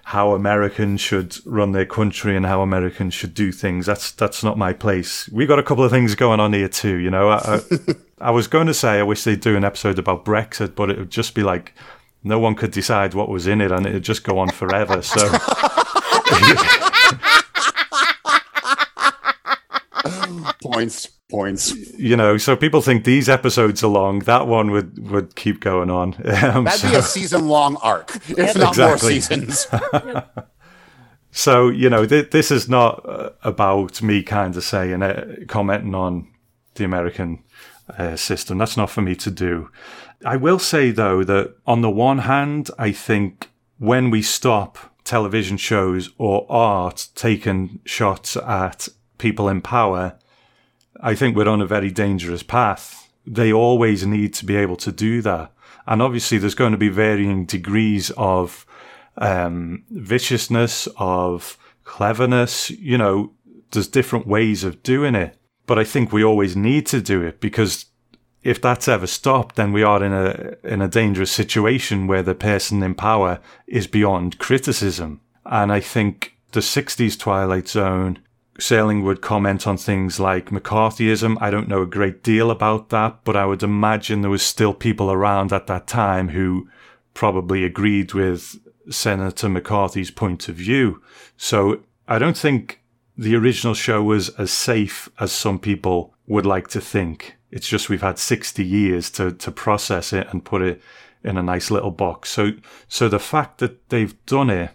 [0.05, 3.87] how Americans should run their country and how Americans should do things.
[3.87, 5.27] That's that's not my place.
[5.29, 6.97] We got a couple of things going on here too.
[6.97, 7.59] You know, I, I,
[8.27, 10.99] I was going to say I wish they'd do an episode about Brexit, but it
[10.99, 11.73] would just be like
[12.23, 15.01] no one could decide what was in it, and it'd just go on forever.
[15.01, 15.27] So.
[20.61, 21.73] points points.
[21.97, 24.19] You know so people think these episodes are long.
[24.19, 26.13] That one would would keep going on.
[26.45, 26.89] Um, that'd so.
[26.89, 28.85] be a season long arc if not exactly.
[28.85, 29.67] more seasons.
[31.37, 35.93] So you know th- this is not uh, about me kind of saying uh, commenting
[35.93, 36.29] on
[36.75, 37.43] the american
[37.97, 38.57] uh, system.
[38.57, 39.69] That's not for me to do.
[40.23, 45.57] I will say though that on the one hand i think when we stop television
[45.57, 50.17] shows or art taking shots at people in power
[51.01, 53.09] I think we're on a very dangerous path.
[53.25, 55.51] They always need to be able to do that.
[55.87, 58.65] And obviously, there's going to be varying degrees of
[59.17, 62.69] um, viciousness, of cleverness.
[62.71, 63.33] You know,
[63.71, 65.37] there's different ways of doing it.
[65.67, 67.85] But I think we always need to do it because
[68.43, 72.35] if that's ever stopped, then we are in a in a dangerous situation where the
[72.35, 75.21] person in power is beyond criticism.
[75.45, 78.19] And I think the '60s Twilight Zone
[78.59, 81.37] Serling would comment on things like McCarthyism.
[81.41, 84.73] I don't know a great deal about that, but I would imagine there was still
[84.73, 86.69] people around at that time who
[87.13, 88.57] probably agreed with
[88.89, 91.01] Senator McCarthy's point of view.
[91.35, 92.81] So I don't think
[93.17, 97.37] the original show was as safe as some people would like to think.
[97.51, 100.81] It's just we've had 60 years to, to process it and put it
[101.23, 102.29] in a nice little box.
[102.29, 102.51] So,
[102.87, 104.71] so the fact that they've done it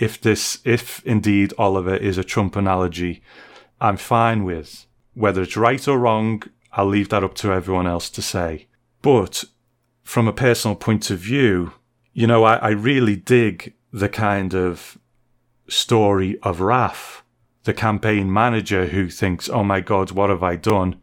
[0.00, 3.22] if this, if indeed Oliver is a Trump analogy,
[3.80, 4.86] I'm fine with.
[5.14, 8.66] Whether it's right or wrong, I'll leave that up to everyone else to say.
[9.02, 9.44] But
[10.02, 11.74] from a personal point of view,
[12.14, 14.98] you know, I, I really dig the kind of
[15.68, 17.20] story of Raph,
[17.64, 21.00] the campaign manager who thinks, oh my God, what have I done?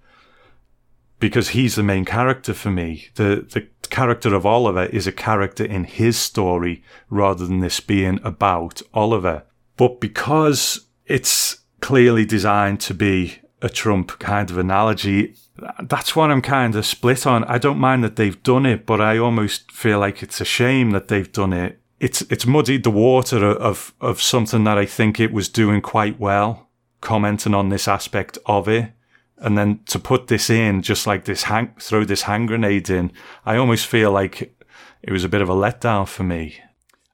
[1.19, 3.10] Because he's the main character for me.
[3.15, 8.19] The, the character of Oliver is a character in his story rather than this being
[8.23, 9.43] about Oliver.
[9.77, 15.36] But because it's clearly designed to be a Trump kind of analogy,
[15.84, 17.43] that's what I'm kind of split on.
[17.45, 20.91] I don't mind that they've done it, but I almost feel like it's a shame
[20.91, 21.80] that they've done it.
[21.99, 26.19] It's it's muddied the water of of something that I think it was doing quite
[26.19, 26.69] well,
[27.01, 28.91] commenting on this aspect of it.
[29.39, 33.12] And then to put this in, just like this hang, throw this hand grenade in,
[33.45, 34.56] I almost feel like
[35.04, 36.60] it was a bit of a letdown for me.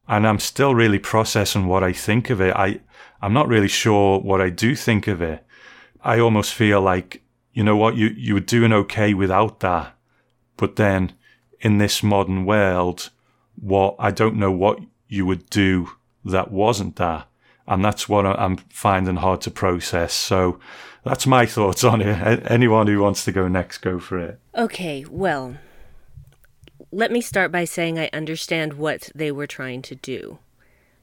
[0.08, 2.56] And I'm still really processing what I think of it.
[2.56, 2.80] I,
[3.22, 5.46] I'm not really sure what I do think of it.
[6.02, 7.22] I almost feel like,
[7.54, 9.96] you know what, you, you were doing okay without that.
[10.58, 11.14] But then
[11.60, 13.10] in this modern world,
[13.56, 15.90] what, I don't know what you would do
[16.26, 17.28] that wasn't that.
[17.68, 20.14] And that's what I'm finding hard to process.
[20.14, 20.60] So,
[21.04, 22.44] that's my thoughts on it.
[22.50, 24.40] Anyone who wants to go next, go for it.
[24.56, 25.58] Okay, well,
[26.92, 30.40] let me start by saying I understand what they were trying to do.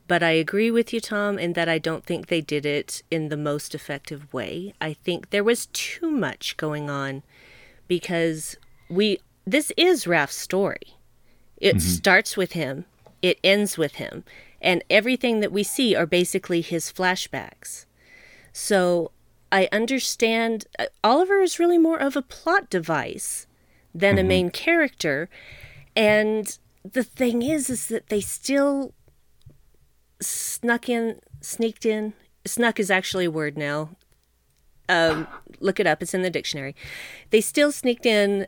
[0.06, 3.28] But I agree with you, Tom, in that I don't think they did it in
[3.28, 4.74] the most effective way.
[4.80, 7.22] I think there was too much going on
[7.86, 8.56] because
[8.88, 10.96] we this is Raph's story.
[11.56, 11.88] It mm-hmm.
[11.88, 12.86] starts with him,
[13.22, 14.24] it ends with him,
[14.60, 17.86] and everything that we see are basically his flashbacks.
[18.52, 19.12] So
[19.52, 23.46] I understand uh, Oliver is really more of a plot device
[23.94, 25.28] than a main character.
[25.96, 28.94] And the thing is, is that they still
[30.20, 32.12] snuck in, sneaked in.
[32.46, 33.90] Snuck is actually a word now.
[34.88, 35.26] Um,
[35.60, 36.74] look it up, it's in the dictionary.
[37.30, 38.46] They still sneaked in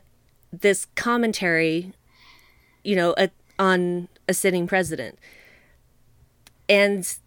[0.51, 1.93] this commentary,
[2.83, 5.19] you know, a, on a sitting president.
[6.67, 7.17] And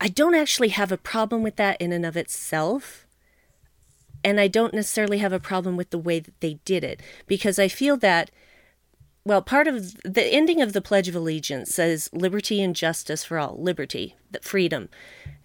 [0.00, 3.06] I don't actually have a problem with that in and of itself.
[4.24, 7.58] And I don't necessarily have a problem with the way that they did it because
[7.58, 8.30] I feel that,
[9.24, 13.38] well, part of the ending of the Pledge of Allegiance says liberty and justice for
[13.38, 14.88] all, liberty, freedom.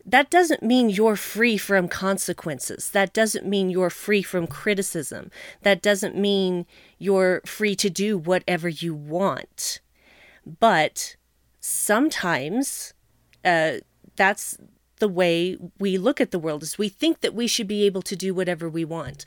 [0.05, 2.89] That doesn't mean you're free from consequences.
[2.91, 5.31] That doesn't mean you're free from criticism.
[5.63, 6.65] That doesn't mean
[6.99, 9.79] you're free to do whatever you want.
[10.59, 11.15] But
[11.59, 12.93] sometimes
[13.43, 13.77] uh,
[14.15, 14.57] that's
[14.99, 18.01] the way we look at the world is we think that we should be able
[18.03, 19.25] to do whatever we want.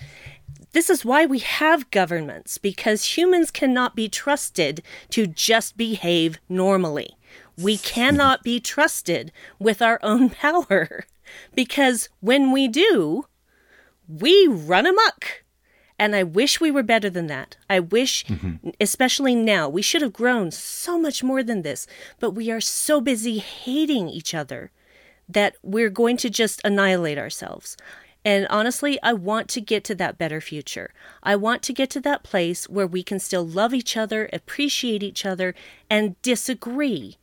[0.73, 7.17] This is why we have governments because humans cannot be trusted to just behave normally.
[7.57, 11.05] We cannot be trusted with our own power
[11.55, 13.27] because when we do
[14.09, 15.45] we run amok
[15.99, 17.57] and I wish we were better than that.
[17.69, 18.71] I wish, mm-hmm.
[18.81, 21.89] especially now, we should have grown so much more than this,
[22.21, 24.71] but we are so busy hating each other
[25.29, 27.77] that we're going to just annihilate ourselves.
[28.25, 30.93] And honestly, I want to get to that better future.
[31.23, 35.03] I want to get to that place where we can still love each other, appreciate
[35.03, 35.55] each other,
[35.89, 37.17] and disagree.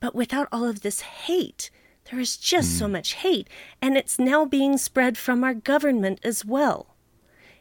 [0.00, 1.70] But without all of this hate,
[2.10, 2.92] there is just so hmm.
[2.92, 3.48] much hate,
[3.82, 6.94] and it's now being spread from our government as well.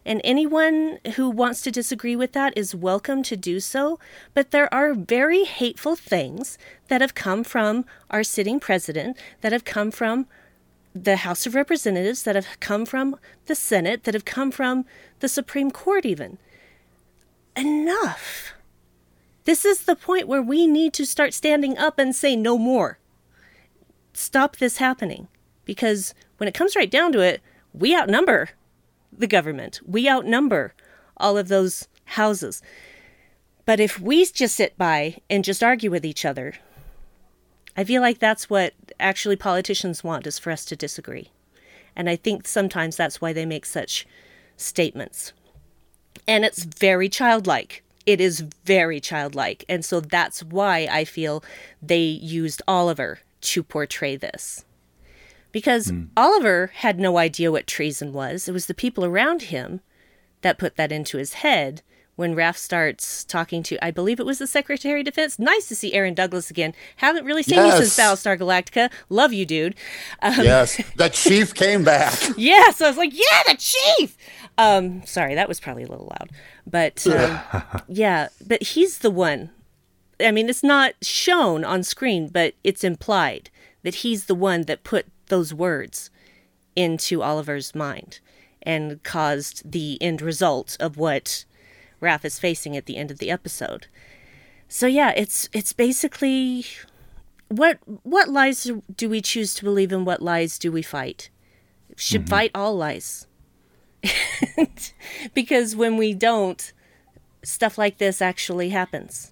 [0.08, 4.00] And anyone who wants to disagree with that is welcome to do so.
[4.34, 9.66] But there are very hateful things that have come from our sitting president, that have
[9.66, 10.26] come from
[10.96, 14.86] the House of Representatives, that have come from the Senate, that have come from
[15.20, 16.38] the Supreme Court, even.
[17.58, 18.54] Enough.
[19.44, 22.98] This is the point where we need to start standing up and say no more.
[24.14, 25.28] Stop this happening.
[25.66, 27.42] Because when it comes right down to it,
[27.74, 28.52] we outnumber
[29.18, 29.80] the government.
[29.86, 30.74] We outnumber
[31.18, 32.62] all of those houses.
[33.66, 36.54] But if we just sit by and just argue with each other,
[37.76, 41.32] I feel like that's what actually politicians want is for us to disagree.
[41.96, 44.08] And I think sometimes that's why they make such
[44.56, 45.34] statements.
[46.28, 47.84] And it's very childlike.
[48.06, 49.66] It is very childlike.
[49.68, 51.44] And so that's why I feel
[51.82, 54.64] they used Oliver to portray this
[55.58, 58.48] because Oliver had no idea what treason was.
[58.48, 59.82] It was the people around him
[60.42, 61.82] that put that into his head
[62.16, 65.40] when Raph starts talking to, I believe it was the Secretary of Defense.
[65.40, 66.76] Nice to see Aaron Douglas again.
[66.98, 68.00] Haven't really seen you since Yes.
[68.00, 68.92] Battlestar Galactica.
[69.10, 69.74] Love you, dude.
[70.22, 72.14] Um, yes, the chief came back.
[72.38, 74.16] yeah, so I was like, yeah, the chief.
[74.60, 76.30] Um, sorry, that was probably a little loud,
[76.68, 77.40] but um,
[77.88, 79.50] yeah, but he's the one.
[80.20, 83.50] I mean, it's not shown on screen, but it's implied
[83.82, 86.10] that he's the one that put those words
[86.76, 88.20] into Oliver's mind
[88.62, 91.46] and caused the end result of what
[92.02, 93.88] Raph is facing at the end of the episode.
[94.68, 96.66] So yeah, it's it's basically
[97.48, 100.06] what what lies do we choose to believe in?
[100.06, 101.30] What lies do we fight?
[101.96, 102.30] Should mm-hmm.
[102.30, 103.28] fight all lies,
[105.34, 106.72] because when we don't,
[107.44, 109.32] stuff like this actually happens.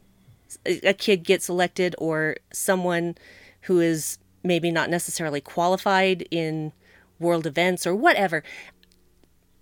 [0.65, 3.15] A kid gets elected, or someone
[3.61, 6.71] who is maybe not necessarily qualified in
[7.19, 8.43] world events or whatever.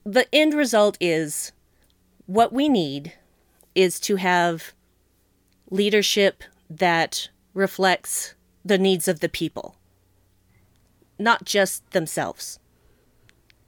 [0.06, 1.52] The end result is
[2.26, 3.14] what we need
[3.76, 4.74] is to have
[5.70, 9.76] leadership that reflects the needs of the people,
[11.20, 12.60] not just themselves.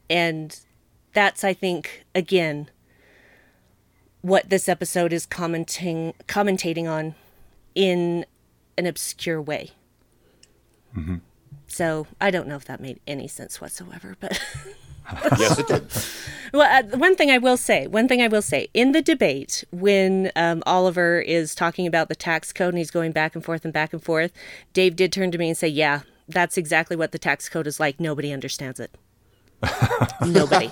[0.09, 0.59] And
[1.13, 2.69] that's, I think, again,
[4.21, 7.15] what this episode is commenting commentating on
[7.75, 8.25] in
[8.77, 9.71] an obscure way.
[11.67, 14.39] So I don't know if that made any sense whatsoever, but
[15.37, 15.85] yes, it did.
[16.53, 19.63] well, uh, one thing I will say, one thing I will say, in the debate
[19.71, 23.65] when um, Oliver is talking about the tax code and he's going back and forth
[23.65, 24.31] and back and forth,
[24.73, 27.79] Dave did turn to me and say, "Yeah, that's exactly what the tax code is
[27.79, 27.99] like.
[27.99, 28.91] Nobody understands it.
[30.25, 30.69] Nobody."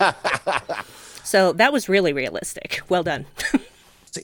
[1.24, 2.82] so that was really realistic.
[2.90, 3.26] Well done.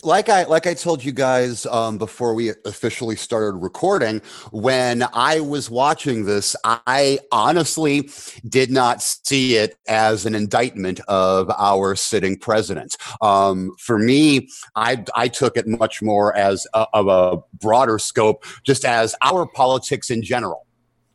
[0.04, 4.22] Like I like I told you guys um, before we officially started recording,
[4.52, 8.10] when I was watching this, I honestly
[8.48, 12.98] did not see it as an indictment of our sitting president.
[13.22, 18.46] Um, for me, I I took it much more as a, of a broader scope,
[18.64, 20.66] just as our politics in general.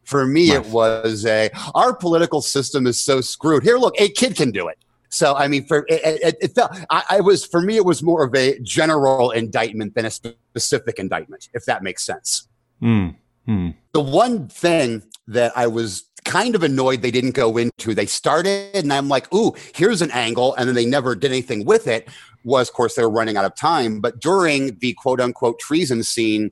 [0.05, 0.59] For me, nice.
[0.59, 3.63] it was a our political system is so screwed.
[3.63, 4.79] Here, look, a kid can do it.
[5.15, 8.03] So I mean, for it, it, it felt I, I, was for me it was
[8.03, 12.49] more of a general indictment than a specific indictment, if that makes sense.
[12.83, 13.15] Mm.
[13.47, 13.77] Mm.
[13.93, 18.75] The one thing that I was kind of annoyed they didn't go into, they started,
[18.75, 22.09] and I'm like, ooh, here's an angle, and then they never did anything with it.
[22.43, 26.03] Was of course they were running out of time, but during the quote unquote treason
[26.03, 26.51] scene,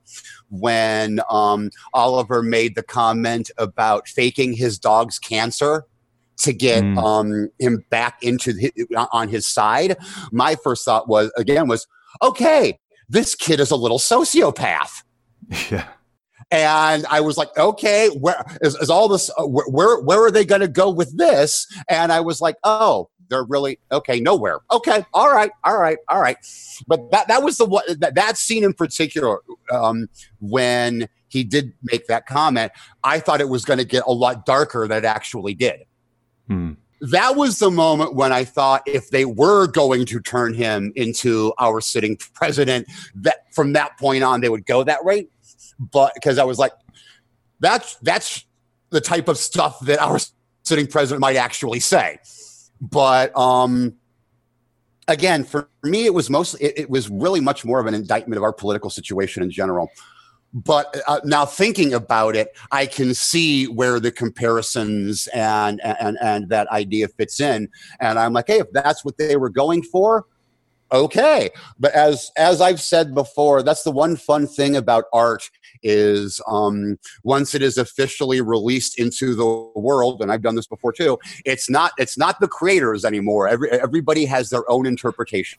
[0.50, 5.84] when um, Oliver made the comment about faking his dog's cancer
[6.39, 6.99] to get mm.
[7.03, 8.72] um, him back into the,
[9.12, 9.97] on his side.
[10.30, 11.87] My first thought was again was
[12.20, 12.78] okay,
[13.09, 15.03] this kid is a little sociopath.
[15.70, 15.87] Yeah.
[16.51, 19.30] And I was like, okay, where is, is all this?
[19.39, 21.66] Uh, where where are they going to go with this?
[21.89, 24.20] And I was like, oh, they're really okay.
[24.20, 24.59] Nowhere.
[24.70, 26.37] Okay, all right, all right, all right.
[26.87, 29.39] But that that was the one that, that scene in particular
[29.70, 30.09] um,
[30.41, 32.70] when he did make that comment.
[33.03, 35.85] I thought it was going to get a lot darker than it actually did.
[37.11, 41.53] That was the moment when I thought if they were going to turn him into
[41.59, 42.86] our sitting president,
[43.16, 45.26] that from that point on they would go that way.
[45.80, 46.72] But because I was like,
[47.59, 48.44] that's that's
[48.90, 50.18] the type of stuff that our
[50.62, 52.18] sitting president might actually say.
[52.80, 53.94] But um,
[55.09, 58.36] again, for me, it was mostly it, it was really much more of an indictment
[58.36, 59.90] of our political situation in general.
[60.55, 66.48] But uh, now thinking about it, I can see where the comparisons and, and and
[66.50, 67.68] that idea fits in.
[68.00, 70.26] And I'm like, hey, if that's what they were going for,
[70.92, 71.50] okay.
[71.78, 75.50] But as as I've said before, that's the one fun thing about art
[75.82, 80.92] is um, once it is officially released into the world, and I've done this before
[80.92, 81.18] too.
[81.44, 83.48] It's not it's not the creators anymore.
[83.48, 85.59] Every, everybody has their own interpretation.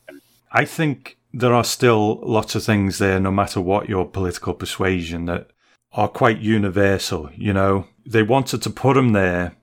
[0.51, 5.25] I think there are still lots of things there, no matter what your political persuasion,
[5.25, 5.49] that
[5.91, 7.29] are quite universal.
[7.35, 9.55] You know, they wanted to put them there,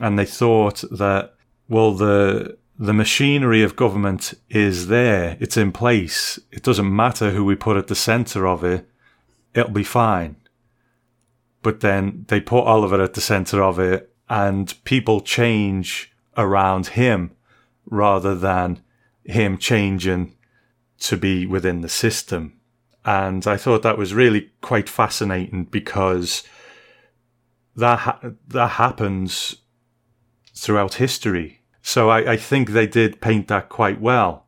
[0.00, 1.34] and they thought that
[1.68, 6.38] well, the the machinery of government is there, it's in place.
[6.52, 8.88] It doesn't matter who we put at the centre of it,
[9.52, 10.36] it'll be fine.
[11.60, 17.32] But then they put Oliver at the centre of it, and people change around him
[17.84, 18.80] rather than
[19.24, 20.34] him changing
[21.00, 22.54] to be within the system.
[23.04, 26.42] And I thought that was really quite fascinating because
[27.76, 29.56] that ha- that happens
[30.54, 31.62] throughout history.
[31.80, 34.46] So I, I think they did paint that quite well.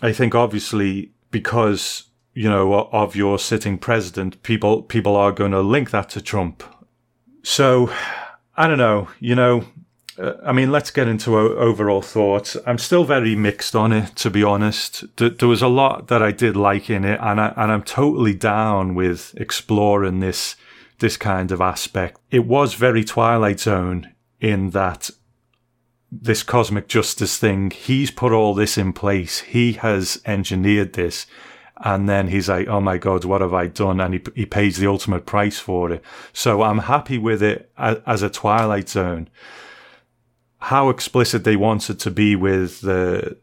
[0.00, 5.60] I think obviously because you know of your sitting president, people people are going to
[5.60, 6.62] link that to Trump.
[7.42, 7.92] So
[8.56, 9.08] I don't know.
[9.18, 9.64] You know,
[10.20, 12.56] uh, I mean, let's get into overall thoughts.
[12.66, 15.04] I'm still very mixed on it, to be honest.
[15.16, 17.82] D- there was a lot that I did like in it, and I and I'm
[17.82, 20.56] totally down with exploring this
[20.98, 22.20] this kind of aspect.
[22.30, 25.10] It was very Twilight Zone in that
[26.12, 27.70] this cosmic justice thing.
[27.70, 29.40] He's put all this in place.
[29.40, 31.26] He has engineered this.
[31.82, 34.00] And then he's like, oh my God, what have I done?
[34.00, 36.02] And he, he pays the ultimate price for it.
[36.32, 39.30] So I'm happy with it as, as a Twilight Zone
[40.60, 43.36] how explicit they wanted to be with the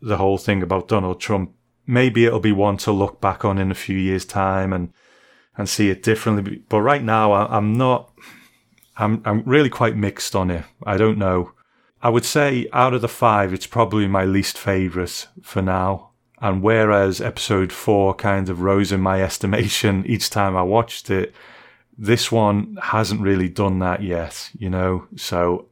[0.00, 1.52] the whole thing about Donald Trump.
[1.86, 4.92] Maybe it'll be one to look back on in a few years' time and
[5.56, 6.62] and see it differently.
[6.68, 8.12] But right now, I, I'm not.
[8.96, 10.64] I'm I'm really quite mixed on it.
[10.84, 11.52] I don't know.
[12.02, 16.10] I would say out of the five, it's probably my least favorite for now.
[16.40, 21.34] And whereas episode four kind of rose in my estimation each time I watched it,
[21.98, 25.06] this one hasn't really done that yet, you know?
[25.16, 25.66] So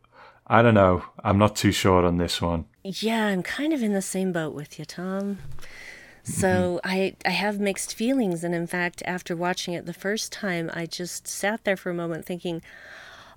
[0.49, 1.05] I don't know.
[1.23, 2.65] I'm not too sure on this one.
[2.83, 5.39] Yeah, I'm kind of in the same boat with you, Tom.
[6.29, 6.89] So mm-hmm.
[6.89, 10.85] I I have mixed feelings and in fact after watching it the first time I
[10.85, 12.61] just sat there for a moment thinking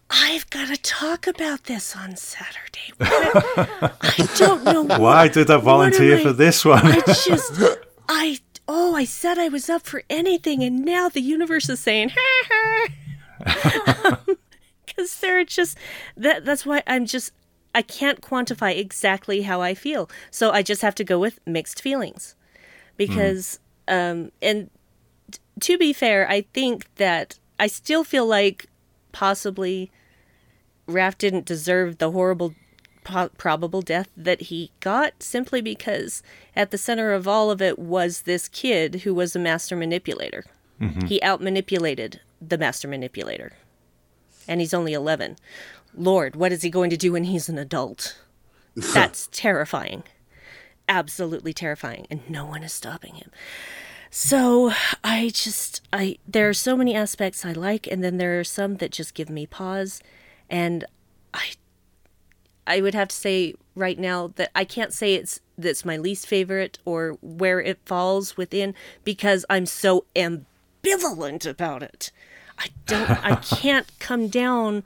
[0.10, 2.92] I've got to talk about this on Saturday.
[3.00, 6.86] I don't know why did I volunteer for this one.
[6.86, 7.54] I just
[8.10, 12.12] I oh I said I was up for anything and now the universe is saying
[12.14, 12.88] ha
[13.46, 14.20] ha.
[14.28, 14.36] um,
[15.02, 15.78] because they're just
[16.16, 17.34] that that's why I'm just
[17.74, 20.10] I can't quantify exactly how I feel.
[20.30, 22.36] So I just have to go with mixed feelings.
[22.98, 24.12] Because mm.
[24.12, 24.70] um and
[25.32, 28.68] t- to be fair, I think that I still feel like
[29.12, 29.92] possibly
[30.88, 32.54] Raph didn't deserve the horrible
[33.04, 36.22] po- probable death that he got simply because
[36.56, 40.46] at the center of all of it was this kid who was a master manipulator.
[41.08, 43.54] He out manipulated the master manipulator.
[44.52, 45.38] And he's only 11.
[45.96, 48.20] Lord, what is he going to do when he's an adult?
[48.76, 50.04] That's terrifying.
[50.90, 52.06] Absolutely terrifying.
[52.10, 53.32] And no one is stopping him.
[54.10, 54.74] So
[55.06, 58.76] I just I there are so many aspects I like and then there are some
[58.76, 60.02] that just give me pause
[60.50, 60.84] and
[61.34, 61.52] I
[62.68, 66.28] I would have to say right now that I can't say it's that's my least
[66.28, 68.76] favorite or where it falls within
[69.06, 72.12] because I'm so ambivalent about it.
[72.62, 74.84] I don't I can't come down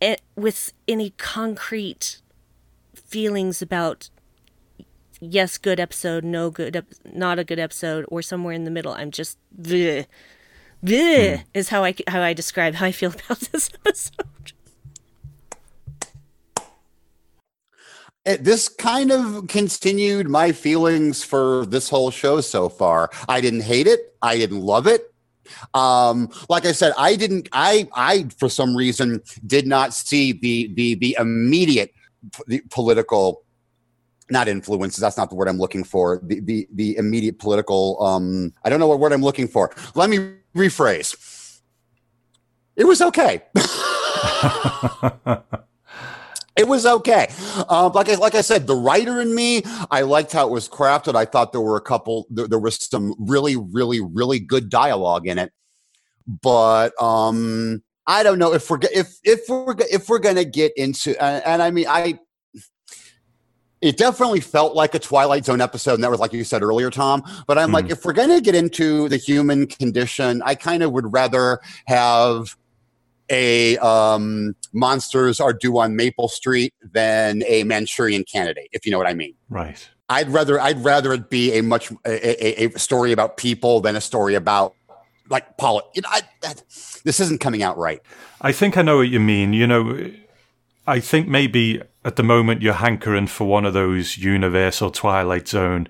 [0.00, 2.20] it, with any concrete
[2.94, 4.10] feelings about
[5.20, 8.92] yes good episode no good ep- not a good episode or somewhere in the middle
[8.92, 10.06] i'm just bleh.
[10.84, 11.42] Bleh hmm.
[11.54, 14.52] is how i how i describe how i feel about this episode
[18.24, 23.10] It, this kind of continued my feelings for this whole show so far.
[23.28, 24.14] I didn't hate it.
[24.22, 25.11] I didn't love it.
[25.74, 27.48] Um, like I said, I didn't.
[27.52, 31.92] I I for some reason did not see the the the immediate
[32.34, 33.44] p- the political.
[34.30, 35.00] Not influences.
[35.00, 36.20] That's not the word I'm looking for.
[36.22, 38.02] The the the immediate political.
[38.02, 39.74] Um, I don't know what word I'm looking for.
[39.94, 41.60] Let me rephrase.
[42.76, 43.42] It was okay.
[46.56, 47.28] it was okay.
[47.68, 50.68] Um, like I, like I said, the writer in me, I liked how it was
[50.68, 51.14] crafted.
[51.14, 52.26] I thought there were a couple.
[52.30, 55.52] There, there was some really, really, really good dialogue in it.
[56.26, 61.20] But um, I don't know if we're if if we're if we're gonna get into
[61.22, 62.18] and, and I mean I.
[63.80, 66.88] It definitely felt like a Twilight Zone episode, and that was like you said earlier,
[66.88, 67.24] Tom.
[67.48, 70.92] But I'm like, if we're going to get into the human condition, I kind of
[70.92, 72.56] would rather have
[73.32, 78.98] a um, monsters are due on Maple Street than a Manchurian Candidate, if you know
[78.98, 79.34] what I mean.
[79.48, 79.88] Right.
[80.08, 83.96] I'd rather I'd rather it be a much a, a, a story about people than
[83.96, 84.74] a story about
[85.30, 85.82] like Paul.
[85.94, 86.62] You know, I, that,
[87.04, 88.00] this isn't coming out right.
[88.42, 89.54] I think I know what you mean.
[89.54, 90.10] You know,
[90.86, 95.88] I think maybe at the moment you're hankering for one of those universal Twilight Zone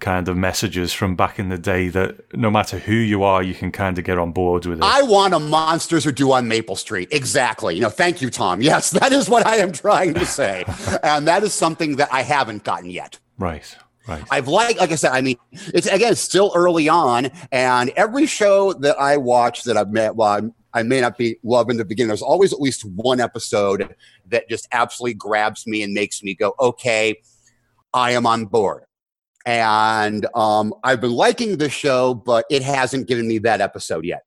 [0.00, 3.54] kind of messages from back in the day that no matter who you are, you
[3.54, 4.84] can kind of get on board with it.
[4.84, 7.08] I want a monsters are due on Maple Street.
[7.12, 7.74] Exactly.
[7.74, 8.60] You know, thank you, Tom.
[8.70, 10.64] Yes, that is what I am trying to say,
[11.02, 13.18] and that is something that I haven't gotten yet.
[13.38, 13.76] right.
[14.08, 14.24] Right.
[14.30, 18.72] I've like, like I said, I mean, it's again still early on, and every show
[18.72, 22.08] that I watch that I've met, well, I may not be loving the beginning.
[22.08, 23.94] There's always at least one episode
[24.28, 27.20] that just absolutely grabs me and makes me go, okay,
[27.92, 28.84] I am on board.
[29.46, 34.24] And um, I've been liking the show, but it hasn't given me that episode yet.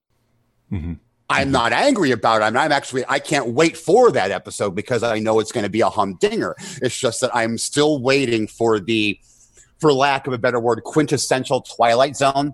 [0.72, 1.00] Mhm.
[1.30, 2.46] I'm not angry about it.
[2.46, 5.70] I'm, I'm actually, I can't wait for that episode because I know it's going to
[5.70, 6.56] be a humdinger.
[6.82, 9.20] It's just that I'm still waiting for the,
[9.80, 12.54] for lack of a better word, quintessential Twilight Zone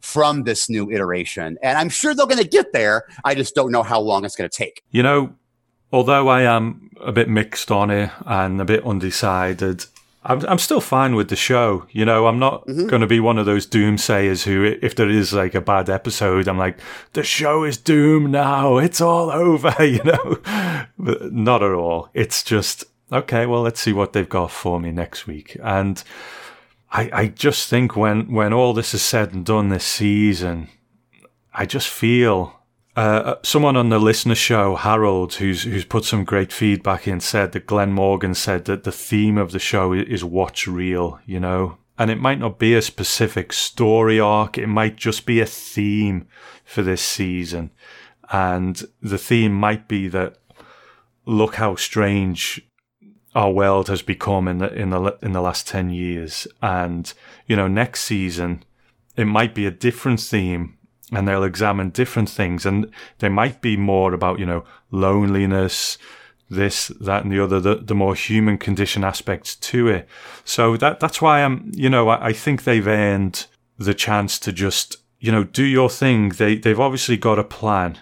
[0.00, 1.56] from this new iteration.
[1.62, 3.04] And I'm sure they're going to get there.
[3.24, 4.82] I just don't know how long it's going to take.
[4.90, 5.34] You know,
[5.92, 9.86] although I am a bit mixed on it and a bit undecided,
[10.24, 11.86] I'm, I'm still fine with the show.
[11.90, 12.86] You know, I'm not mm-hmm.
[12.86, 16.46] going to be one of those doomsayers who, if there is like a bad episode,
[16.46, 16.78] I'm like,
[17.12, 18.78] the show is doomed now.
[18.78, 20.38] It's all over, you know?
[20.98, 22.08] But not at all.
[22.14, 25.56] It's just, okay, well, let's see what they've got for me next week.
[25.62, 26.02] And
[26.92, 30.68] I, I just think when, when all this is said and done this season,
[31.52, 32.61] I just feel
[32.94, 37.52] uh, someone on the listener show, Harold, who's who's put some great feedback in, said
[37.52, 41.78] that Glenn Morgan said that the theme of the show is what's real, you know,
[41.98, 46.26] and it might not be a specific story arc; it might just be a theme
[46.64, 47.70] for this season,
[48.30, 50.36] and the theme might be that
[51.24, 52.60] look how strange
[53.34, 56.46] our world has become in the in the in the last 10 years.
[56.60, 57.12] And
[57.46, 58.64] you know next season
[59.16, 60.76] it might be a different theme
[61.12, 65.98] and they'll examine different things and they might be more about you know loneliness
[66.50, 70.08] this that and the other the, the more human condition aspects to it
[70.44, 73.46] so that that's why i'm you know I, I think they've earned
[73.78, 77.98] the chance to just you know do your thing they they've obviously got a plan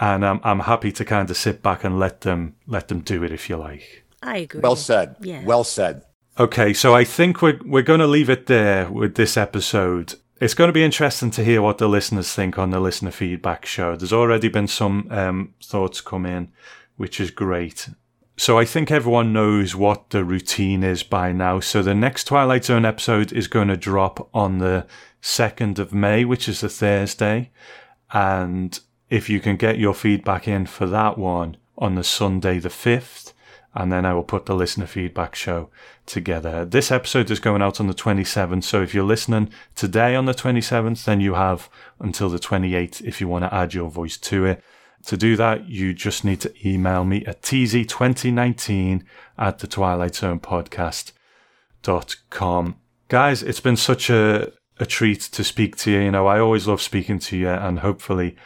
[0.00, 3.22] and i'm, I'm happy to kind of sit back and let them let them do
[3.22, 5.16] it if you like i agree Well said.
[5.20, 5.44] Yeah.
[5.44, 6.02] Well said.
[6.38, 10.14] Okay, so I think we're we're going to leave it there with this episode.
[10.38, 13.64] It's going to be interesting to hear what the listeners think on the listener feedback
[13.64, 13.96] show.
[13.96, 16.52] There's already been some um, thoughts come in,
[16.98, 17.88] which is great.
[18.36, 21.60] So I think everyone knows what the routine is by now.
[21.60, 24.86] So the next Twilight Zone episode is going to drop on the
[25.22, 27.50] 2nd of May, which is a Thursday.
[28.12, 28.78] And
[29.08, 33.32] if you can get your feedback in for that one on the Sunday the 5th,
[33.76, 35.68] and then I will put the listener feedback show
[36.06, 36.64] together.
[36.64, 40.32] This episode is going out on the 27th, so if you're listening today on the
[40.32, 41.68] 27th, then you have
[42.00, 44.64] until the 28th if you want to add your voice to it.
[45.06, 49.04] To do that, you just need to email me at tz2019
[49.38, 51.12] at the Twilight Zone podcast.com.
[53.08, 56.00] Guys, it's been such a, a treat to speak to you.
[56.00, 58.36] You know, I always love speaking to you, and hopefully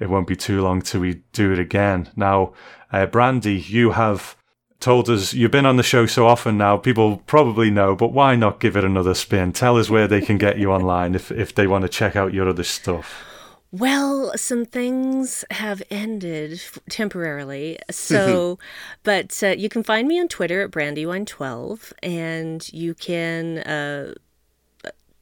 [0.00, 2.08] it won't be too long till we do it again.
[2.16, 2.54] Now,
[2.90, 4.37] uh, Brandy, you have
[4.80, 8.36] told us you've been on the show so often now, people probably know, but why
[8.36, 9.52] not give it another spin?
[9.52, 12.32] Tell us where they can get you online if, if they want to check out
[12.32, 13.24] your other stuff.
[13.70, 17.78] Well, some things have ended temporarily.
[17.90, 18.58] So,
[19.02, 24.14] but uh, you can find me on Twitter at Brandywine12, and you can uh,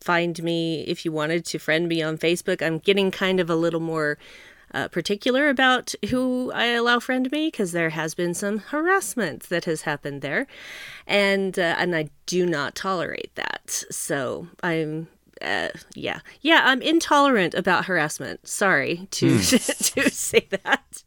[0.00, 2.64] find me if you wanted to friend me on Facebook.
[2.64, 4.18] I'm getting kind of a little more
[4.76, 9.64] uh, particular about who I allow friend me because there has been some harassment that
[9.64, 10.46] has happened there,
[11.06, 13.84] and uh, and I do not tolerate that.
[13.90, 15.08] So I'm
[15.40, 18.46] uh, yeah, yeah, I'm intolerant about harassment.
[18.46, 19.94] Sorry to mm.
[19.94, 21.04] to say that.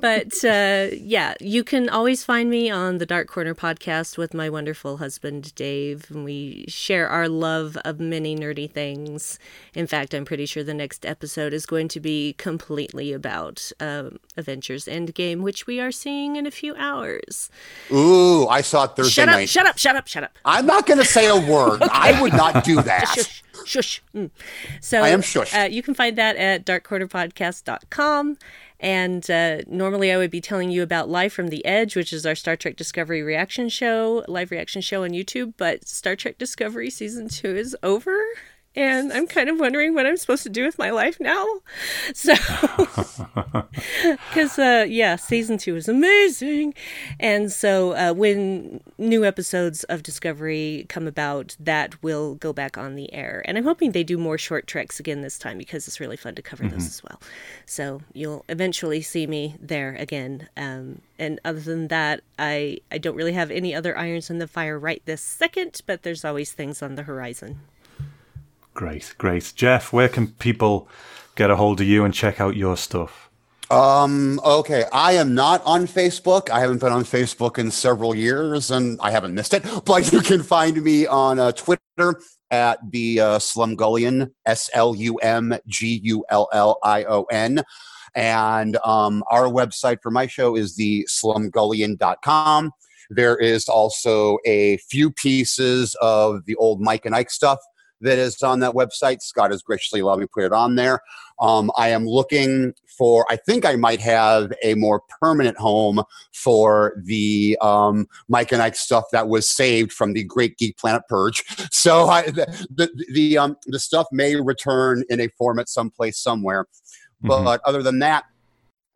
[0.00, 4.48] But uh, yeah, you can always find me on the Dark Corner podcast with my
[4.50, 9.38] wonderful husband Dave, and we share our love of many nerdy things.
[9.74, 14.18] In fact, I'm pretty sure the next episode is going to be completely about um,
[14.36, 17.50] Avengers Endgame, which we are seeing in a few hours.
[17.92, 19.48] Ooh, I saw it Thursday shut up, night.
[19.48, 19.78] Shut up!
[19.78, 20.06] Shut up!
[20.06, 20.36] Shut up!
[20.44, 21.82] I'm not going to say a word.
[21.82, 21.88] okay.
[21.92, 23.08] I would not do that.
[23.08, 23.42] Shush.
[23.64, 24.02] Shush.
[24.14, 24.30] Mm.
[24.80, 25.54] So I am shush.
[25.54, 28.38] Uh, you can find that at darkcornerpodcast.com.
[28.80, 32.24] And uh, normally I would be telling you about Live from the Edge, which is
[32.24, 35.54] our Star Trek Discovery reaction show, live reaction show on YouTube.
[35.56, 38.16] But Star Trek Discovery season two is over
[38.74, 41.46] and I'm kind of wondering what I'm supposed to do with my life now.
[42.14, 42.34] So,
[44.02, 46.74] because uh, yeah, season two is amazing,
[47.20, 52.94] and so uh, when new episodes of Discovery come about, that will go back on
[52.94, 53.42] the air.
[53.44, 56.34] And I'm hoping they do more short treks again this time because it's really fun
[56.36, 56.74] to cover mm-hmm.
[56.74, 57.20] those as well.
[57.66, 60.48] So you'll eventually see me there again.
[60.56, 64.48] Um, and other than that, I I don't really have any other irons in the
[64.48, 67.60] fire right this second, but there's always things on the horizon.
[68.78, 69.52] Great, great.
[69.56, 70.88] Jeff, where can people
[71.34, 73.28] get a hold of you and check out your stuff?
[73.72, 74.84] Um, okay.
[74.92, 76.48] I am not on Facebook.
[76.48, 80.20] I haven't been on Facebook in several years and I haven't missed it, but you
[80.20, 82.20] can find me on uh, Twitter
[82.52, 87.64] at the uh, Slumgullion, S L U M G U L L I O N.
[88.14, 92.70] And um, our website for my show is the slumgullion.com.
[93.10, 97.58] There is also a few pieces of the old Mike and Ike stuff
[98.00, 99.22] that is on that website.
[99.22, 101.00] Scott has graciously allowed me to put it on there.
[101.40, 107.00] Um, I am looking for, I think I might have a more permanent home for
[107.04, 111.44] the um, Mike and Ike stuff that was saved from the Great Geek Planet Purge.
[111.70, 116.64] So I, the, the, the, um, the stuff may return in a format someplace somewhere.
[117.22, 117.44] Mm-hmm.
[117.44, 118.24] But other than that,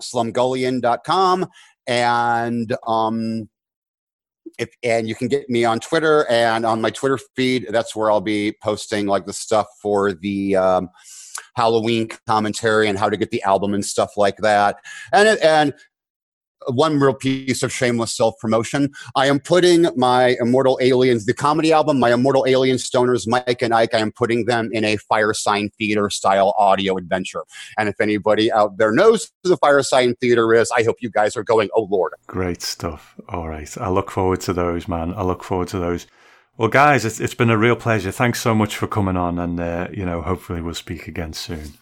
[0.02, 1.46] slumgullion.com
[1.86, 3.48] and um,
[4.58, 7.66] if and you can get me on Twitter and on my Twitter feed.
[7.70, 10.90] That's where I'll be posting like the stuff for the um,
[11.54, 14.76] Halloween commentary and how to get the album and stuff like that.
[15.12, 15.74] And and
[16.68, 18.90] one real piece of shameless self promotion.
[19.16, 23.74] I am putting my Immortal Aliens, the comedy album, my Immortal Alien Stoners, Mike and
[23.74, 27.44] Ike, I am putting them in a Firesign Theater style audio adventure.
[27.78, 31.36] And if anybody out there knows who the Firesign Theater is, I hope you guys
[31.36, 32.12] are going, oh Lord.
[32.26, 33.14] Great stuff.
[33.28, 33.76] All right.
[33.78, 35.14] I look forward to those, man.
[35.14, 36.06] I look forward to those.
[36.58, 38.12] Well, guys, it's, it's been a real pleasure.
[38.12, 39.38] Thanks so much for coming on.
[39.38, 41.72] And, uh, you know, hopefully we'll speak again soon.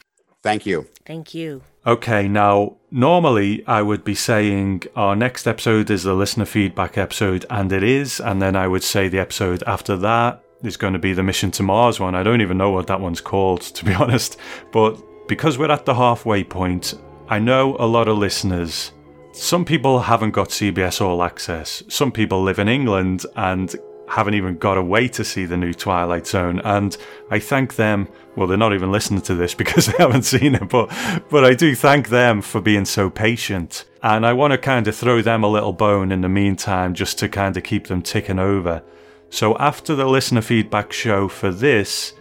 [0.43, 0.86] Thank you.
[1.07, 1.62] Thank you.
[1.86, 7.47] Okay, now normally I would be saying our next episode is the listener feedback episode,
[7.51, 10.99] and it is, and then I would say the episode after that is going to
[10.99, 12.14] be the Mission to Mars one.
[12.14, 14.36] I don't even know what that one's called, to be honest.
[14.72, 16.95] But because we're at the halfway point,
[17.28, 18.93] I know a lot of listeners.
[19.32, 21.82] Some people haven't got CBS All Access.
[21.88, 23.74] Some people live in England and
[24.11, 26.61] haven't even got away to see the new Twilight Zone.
[26.65, 26.97] And
[27.31, 28.09] I thank them.
[28.35, 30.93] Well, they're not even listening to this because they haven't seen it, but
[31.31, 33.85] but I do thank them for being so patient.
[34.03, 37.19] And I want to kind of throw them a little bone in the meantime, just
[37.19, 38.83] to kind of keep them ticking over.
[39.29, 42.15] So after the listener feedback show for this,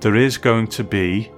[0.00, 1.30] there is going to be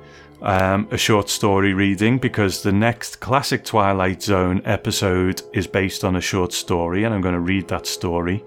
[0.42, 6.16] um, a short story reading because the next classic Twilight Zone episode is based on
[6.16, 8.42] a short story, and I'm going to read that story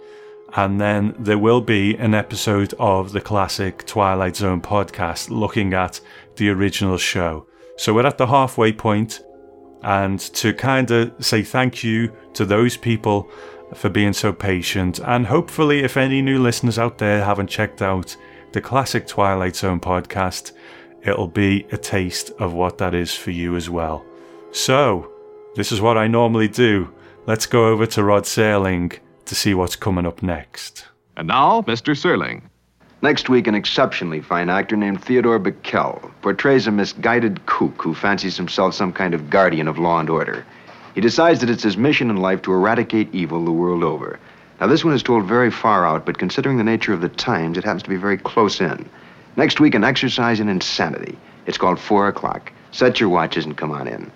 [0.56, 6.00] and then there will be an episode of the classic Twilight Zone podcast looking at
[6.36, 7.48] the original show.
[7.78, 8.76] So we're at the halfway
[9.82, 13.30] and to kind of say thank you to those people
[13.74, 15.00] for being so patient.
[15.00, 18.16] And hopefully, if any new listeners out there haven't checked out
[18.52, 20.52] the classic Twilight Zone podcast,
[21.02, 24.06] it'll be a taste of what that is for you as well.
[24.52, 25.12] So,
[25.56, 26.94] this is what I normally do.
[27.26, 30.86] Let's go over to Rod Serling to see what's coming up next.
[31.16, 31.96] And now, Mr.
[31.96, 32.42] Serling.
[33.02, 38.38] Next week, an exceptionally fine actor named Theodore Bikel portrays a misguided kook who fancies
[38.38, 40.46] himself some kind of guardian of law and order.
[40.96, 44.20] He decides that it's his mission in life to eradicate evil the world over.
[44.62, 47.58] Now, this one is told very far out, but considering the nature of the times,
[47.58, 48.88] it happens to be very close in.
[49.36, 51.18] Next week, an exercise in insanity.
[51.46, 52.54] It's called Four O'Clock.
[52.72, 54.12] Set your watches and come on in.